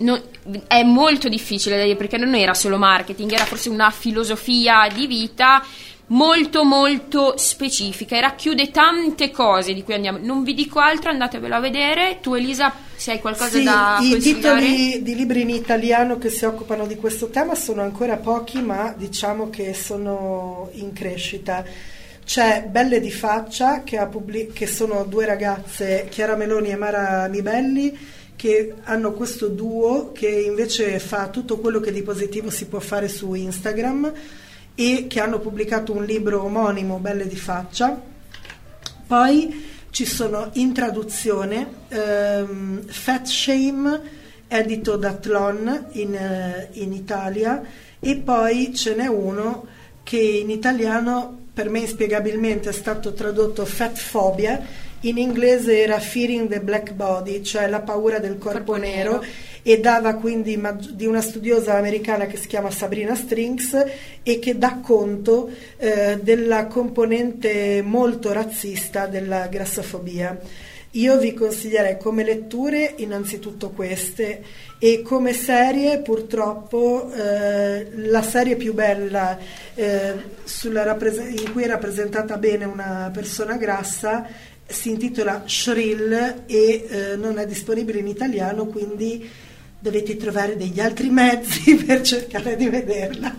non- 0.00 0.22
è 0.68 0.82
molto 0.82 1.28
difficile 1.30 1.78
da 1.78 1.82
dire 1.84 1.96
perché 1.96 2.18
non 2.18 2.34
era 2.34 2.52
solo 2.52 2.76
marketing, 2.76 3.32
era 3.32 3.46
forse 3.46 3.70
una 3.70 3.90
filosofia 3.90 4.86
di 4.92 5.06
vita 5.06 5.64
molto 6.08 6.64
molto 6.64 7.34
specifica 7.36 8.16
e 8.16 8.20
racchiude 8.20 8.70
tante 8.70 9.30
cose 9.30 9.74
di 9.74 9.82
cui 9.82 9.94
andiamo. 9.94 10.18
Non 10.20 10.44
vi 10.44 10.54
dico 10.54 10.78
altro, 10.78 11.10
andatevelo 11.10 11.54
a 11.54 11.60
vedere. 11.60 12.18
Tu 12.20 12.34
Elisa, 12.34 12.72
se 12.94 13.12
hai 13.12 13.20
qualcosa 13.20 13.58
Sì, 13.58 13.64
da 13.64 13.98
i 14.00 14.10
consigliare? 14.10 14.60
titoli 14.60 15.02
di 15.02 15.14
libri 15.16 15.40
in 15.42 15.50
italiano 15.50 16.18
che 16.18 16.30
si 16.30 16.44
occupano 16.44 16.86
di 16.86 16.96
questo 16.96 17.28
tema 17.28 17.54
sono 17.54 17.82
ancora 17.82 18.16
pochi, 18.16 18.60
ma 18.60 18.94
diciamo 18.96 19.50
che 19.50 19.74
sono 19.74 20.68
in 20.74 20.92
crescita. 20.92 21.64
C'è 22.24 22.64
Belle 22.68 23.00
di 23.00 23.10
Faccia, 23.12 23.82
che, 23.84 23.98
ha 23.98 24.06
pubblic- 24.06 24.52
che 24.52 24.66
sono 24.66 25.04
due 25.04 25.26
ragazze, 25.26 26.06
Chiara 26.10 26.34
Meloni 26.36 26.70
e 26.70 26.76
Mara 26.76 27.28
Mibelli, 27.28 27.96
che 28.34 28.74
hanno 28.84 29.12
questo 29.12 29.46
duo 29.48 30.12
che 30.12 30.28
invece 30.28 30.98
fa 30.98 31.28
tutto 31.28 31.58
quello 31.58 31.78
che 31.80 31.90
di 31.92 32.02
positivo 32.02 32.50
si 32.50 32.66
può 32.66 32.80
fare 32.80 33.08
su 33.08 33.32
Instagram 33.32 34.12
e 34.76 35.06
che 35.08 35.20
hanno 35.20 35.40
pubblicato 35.40 35.92
un 35.92 36.04
libro 36.04 36.44
omonimo, 36.44 36.98
Belle 36.98 37.26
di 37.26 37.36
Faccia. 37.36 38.00
Poi 39.06 39.64
ci 39.90 40.04
sono 40.04 40.50
in 40.52 40.74
traduzione 40.74 41.66
ehm, 41.88 42.86
Fat 42.86 43.26
Shame, 43.26 44.00
edito 44.46 44.96
da 44.96 45.14
Tlon 45.14 45.86
in, 45.92 46.14
eh, 46.14 46.68
in 46.72 46.92
Italia, 46.92 47.62
e 47.98 48.16
poi 48.16 48.74
ce 48.74 48.94
n'è 48.94 49.06
uno 49.06 49.66
che 50.02 50.18
in 50.18 50.50
italiano 50.50 51.44
per 51.52 51.70
me 51.70 51.78
inspiegabilmente 51.78 52.68
è 52.68 52.72
stato 52.72 53.14
tradotto 53.14 53.64
Fat 53.64 53.98
Phobia, 54.10 54.60
in 55.00 55.16
inglese 55.16 55.80
era 55.80 55.98
Fearing 55.98 56.48
the 56.48 56.60
Black 56.60 56.92
Body, 56.92 57.42
cioè 57.42 57.66
la 57.66 57.80
paura 57.80 58.18
del 58.18 58.36
corpo, 58.36 58.72
Corpo 58.72 58.76
nero, 58.76 59.12
nero. 59.12 59.24
E 59.68 59.80
dava 59.80 60.14
quindi 60.14 60.62
di 60.92 61.06
una 61.06 61.20
studiosa 61.20 61.74
americana 61.74 62.26
che 62.26 62.36
si 62.36 62.46
chiama 62.46 62.70
Sabrina 62.70 63.16
Strings 63.16 63.74
e 64.22 64.38
che 64.38 64.56
dà 64.56 64.78
conto 64.80 65.50
eh, 65.76 66.20
della 66.22 66.66
componente 66.66 67.82
molto 67.84 68.32
razzista 68.32 69.06
della 69.08 69.48
grassofobia. 69.48 70.38
Io 70.92 71.18
vi 71.18 71.34
consiglierei 71.34 71.98
come 71.98 72.22
letture 72.22 72.94
innanzitutto 72.98 73.70
queste 73.70 74.44
e 74.78 75.02
come 75.02 75.32
serie 75.32 75.98
purtroppo 75.98 77.12
eh, 77.12 77.88
la 77.92 78.22
serie 78.22 78.54
più 78.54 78.72
bella 78.72 79.36
eh, 79.74 80.14
sulla 80.44 80.84
rappres- 80.84 81.42
in 81.42 81.50
cui 81.50 81.64
è 81.64 81.66
rappresentata 81.66 82.36
bene 82.36 82.66
una 82.66 83.10
persona 83.12 83.56
grassa 83.56 84.28
si 84.64 84.90
intitola 84.90 85.42
Shrill 85.44 86.44
e 86.46 86.86
eh, 86.88 87.16
non 87.16 87.38
è 87.38 87.46
disponibile 87.46 87.98
in 87.98 88.06
italiano 88.08 88.66
quindi 88.66 89.28
dovete 89.86 90.16
trovare 90.16 90.56
degli 90.56 90.80
altri 90.80 91.10
mezzi 91.10 91.76
per 91.84 92.02
cercare 92.02 92.56
di 92.56 92.68
vederla. 92.68 93.32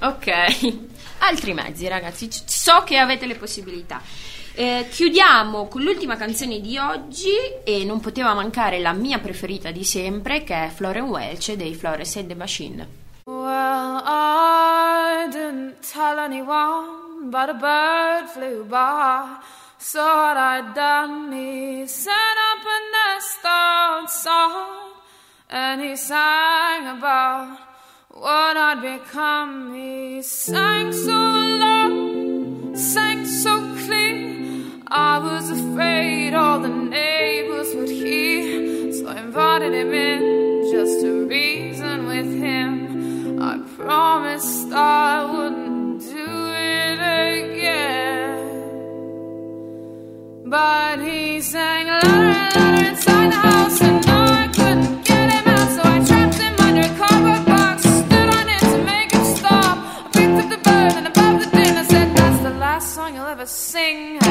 Ok, 0.00 0.76
altri 1.18 1.54
mezzi 1.54 1.88
ragazzi, 1.88 2.28
C- 2.28 2.44
so 2.46 2.82
che 2.84 2.98
avete 2.98 3.26
le 3.26 3.34
possibilità. 3.34 4.00
Eh, 4.54 4.86
chiudiamo 4.88 5.66
con 5.66 5.82
l'ultima 5.82 6.16
canzone 6.16 6.60
di 6.60 6.78
oggi 6.78 7.34
e 7.64 7.84
non 7.84 8.00
poteva 8.00 8.32
mancare 8.32 8.78
la 8.78 8.92
mia 8.92 9.18
preferita 9.18 9.70
di 9.70 9.84
sempre 9.84 10.44
che 10.44 10.66
è 10.66 10.68
Florence 10.68 11.10
Welch 11.10 11.52
dei 11.54 11.74
Flores 11.74 12.16
and 12.16 12.28
the 12.28 12.34
Machine. 12.34 12.88
Well, 13.24 14.02
I 14.04 15.26
didn't 15.30 15.80
tell 15.80 16.18
anyone, 16.18 17.28
but 17.28 17.50
a 17.50 17.54
bird 17.54 18.28
flew 18.30 18.64
by. 18.64 19.36
So 19.78 20.00
what 20.00 20.36
I'd 20.38 20.72
done, 20.74 21.32
he 21.32 21.86
set 21.86 22.12
up 22.12 22.64
a 22.64 22.78
nest 22.94 23.44
outside, 23.44 24.95
and 25.48 25.80
he 25.80 25.96
sang 25.96 26.98
about 26.98 27.58
what 28.10 28.56
I'd 28.56 28.80
become. 28.82 29.74
He 29.74 30.22
sang 30.22 30.92
so 30.92 31.12
low, 31.12 32.74
sang 32.74 33.24
so 33.24 33.60
clear. 33.84 34.82
I 34.88 35.18
was 35.18 35.50
afraid 35.50 36.34
all 36.34 36.60
the 36.60 36.68
neighbors 36.68 37.74
would 37.74 37.88
hear, 37.88 38.92
so 38.92 39.08
I 39.08 39.18
invited 39.18 39.72
him 39.74 39.92
in 39.92 40.70
just 40.72 41.00
to 41.00 41.26
reason 41.26 42.06
with 42.06 42.32
him. 42.32 43.40
I 43.40 43.58
promised 43.76 44.72
I 44.72 45.24
wouldn't 45.24 46.00
do 46.00 46.50
it 46.52 46.98
again. 47.50 48.46
But 50.46 51.00
he 51.00 51.40
sang 51.40 51.86
louder 51.88 52.56
and 52.56 52.65
sing. 63.76 64.25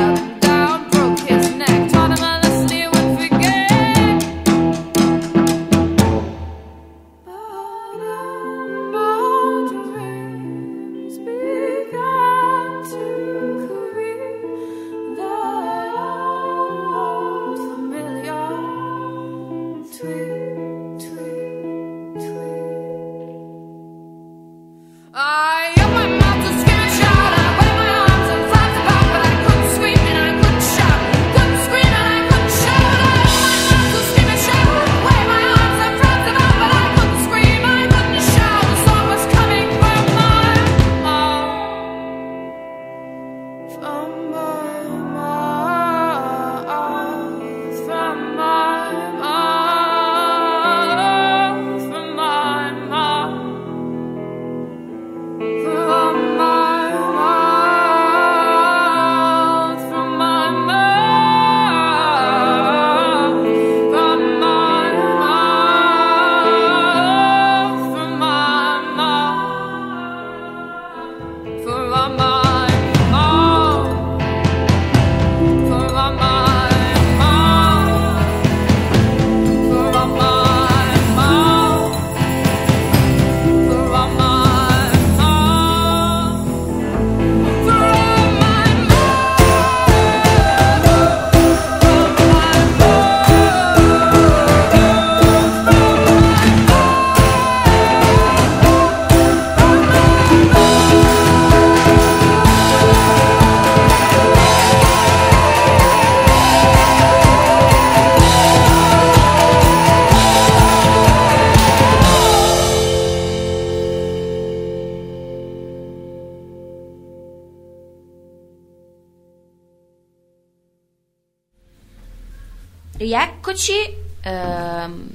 Rieccoci. 123.56 124.04
ehm, 124.22 125.08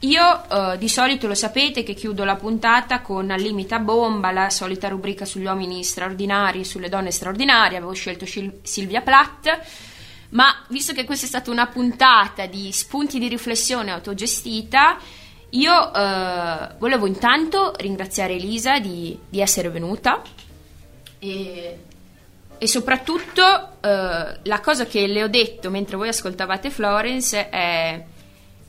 io 0.00 0.50
eh, 0.50 0.76
di 0.76 0.88
solito 0.88 1.28
lo 1.28 1.34
sapete 1.34 1.82
che 1.82 1.94
chiudo 1.94 2.24
la 2.24 2.34
puntata 2.34 3.00
con 3.00 3.30
Al 3.30 3.40
limite 3.40 3.74
a 3.74 3.78
bomba, 3.78 4.32
la 4.32 4.50
solita 4.50 4.88
rubrica 4.88 5.24
sugli 5.24 5.44
uomini 5.44 5.82
straordinari, 5.84 6.64
sulle 6.64 6.88
donne 6.88 7.10
straordinarie. 7.10 7.78
Avevo 7.78 7.92
scelto 7.94 8.26
Sil- 8.28 8.58
Silvia 8.62 9.00
Plath, 9.00 9.60
ma 10.30 10.64
visto 10.68 10.92
che 10.92 11.04
questa 11.04 11.24
è 11.24 11.28
stata 11.28 11.50
una 11.50 11.68
puntata 11.68 12.44
di 12.46 12.70
spunti 12.72 13.18
di 13.18 13.28
riflessione 13.28 13.92
autogestita, 13.92 14.98
io 15.50 15.94
eh, 15.94 16.68
volevo 16.78 17.06
intanto 17.06 17.72
ringraziare 17.78 18.34
Elisa 18.34 18.80
di, 18.80 19.16
di 19.28 19.40
essere 19.40 19.70
venuta 19.70 20.20
e 21.20 21.78
e 22.64 22.66
soprattutto 22.66 23.73
eh, 23.84 24.38
la 24.42 24.60
cosa 24.60 24.86
che 24.86 25.06
le 25.06 25.22
ho 25.22 25.28
detto 25.28 25.68
mentre 25.68 25.96
voi 25.98 26.08
ascoltavate 26.08 26.70
Florence 26.70 27.50
è 27.50 28.02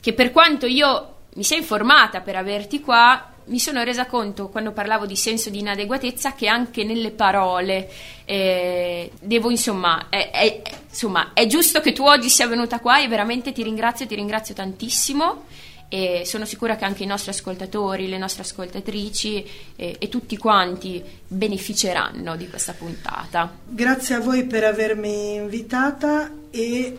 che 0.02 0.14
per 0.14 0.32
quanto 0.32 0.66
io 0.66 1.14
mi 1.36 1.44
sia 1.44 1.56
informata 1.56 2.20
per 2.20 2.36
averti 2.36 2.82
qua, 2.82 3.32
mi 3.46 3.60
sono 3.60 3.84
resa 3.84 4.08
conto 4.08 4.50
quando 4.50 4.74
parlavo 4.74 5.06
di 5.06 5.16
senso 5.16 5.50
di 5.50 5.60
inadeguatezza 5.60 6.34
che 6.34 6.48
anche 6.48 6.84
nelle 6.84 7.12
parole 7.12 7.90
eh, 8.26 9.12
devo 9.22 9.52
insomma 9.52 10.08
è, 10.10 10.32
è- 10.32 10.62
insomma 10.90 11.32
è 11.34 11.46
giusto 11.46 11.80
che 11.80 11.94
tu 11.94 12.04
oggi 12.04 12.30
sia 12.30 12.48
venuta 12.48 12.80
qua 12.80 13.02
e 13.02 13.08
veramente 13.08 13.54
ti 13.54 13.64
ringrazio, 13.64 14.08
ti 14.08 14.16
ringrazio 14.16 14.54
tantissimo 14.54 15.46
e 15.88 16.24
sono 16.26 16.46
sicura 16.46 16.76
che 16.76 16.86
anche 16.86 17.04
i 17.04 17.08
nostri 17.08 17.32
ascoltatori, 17.32 18.08
le 18.08 18.18
nostre 18.18 18.44
ascoltatrici 18.44 19.46
eh, 19.76 19.96
e 20.00 20.10
tutti 20.10 20.38
quanti 20.38 21.04
beneficeranno 21.28 22.36
di 22.36 22.50
questa 22.50 22.74
puntata. 22.74 23.52
Grazie 23.66 24.16
a 24.16 24.20
voi 24.20 24.46
per 24.46 24.64
avermi 24.64 25.36
invitata 25.36 26.32
e 26.50 26.98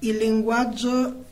il 0.00 0.16
linguaggio 0.16 1.24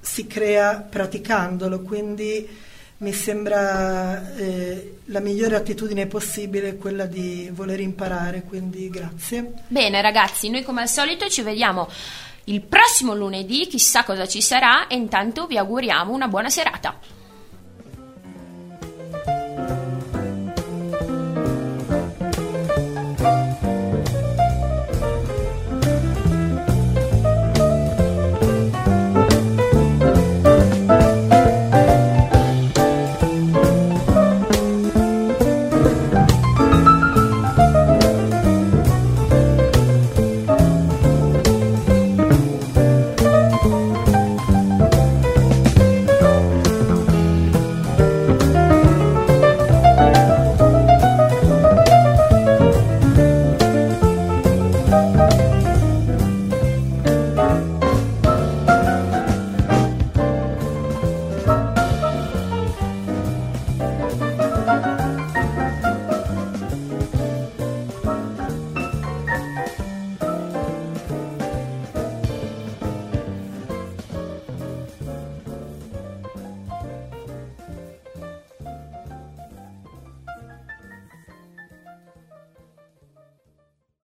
si 0.00 0.26
crea 0.26 0.76
praticandolo, 0.76 1.80
quindi 1.80 2.66
mi 3.00 3.12
sembra 3.12 4.34
eh, 4.34 4.98
la 5.06 5.20
migliore 5.20 5.54
attitudine 5.54 6.06
possibile 6.06 6.76
quella 6.76 7.06
di 7.06 7.48
voler 7.52 7.78
imparare, 7.78 8.42
quindi 8.42 8.88
grazie. 8.90 9.52
Bene 9.68 10.00
ragazzi, 10.02 10.48
noi 10.48 10.64
come 10.64 10.82
al 10.82 10.88
solito 10.88 11.28
ci 11.28 11.42
vediamo 11.42 11.88
il 12.48 12.62
prossimo 12.62 13.14
lunedì, 13.14 13.66
chissà 13.66 14.04
cosa 14.04 14.26
ci 14.26 14.40
sarà 14.40 14.86
e 14.86 14.96
intanto 14.96 15.46
vi 15.46 15.58
auguriamo 15.58 16.12
una 16.12 16.28
buona 16.28 16.48
serata. 16.48 16.98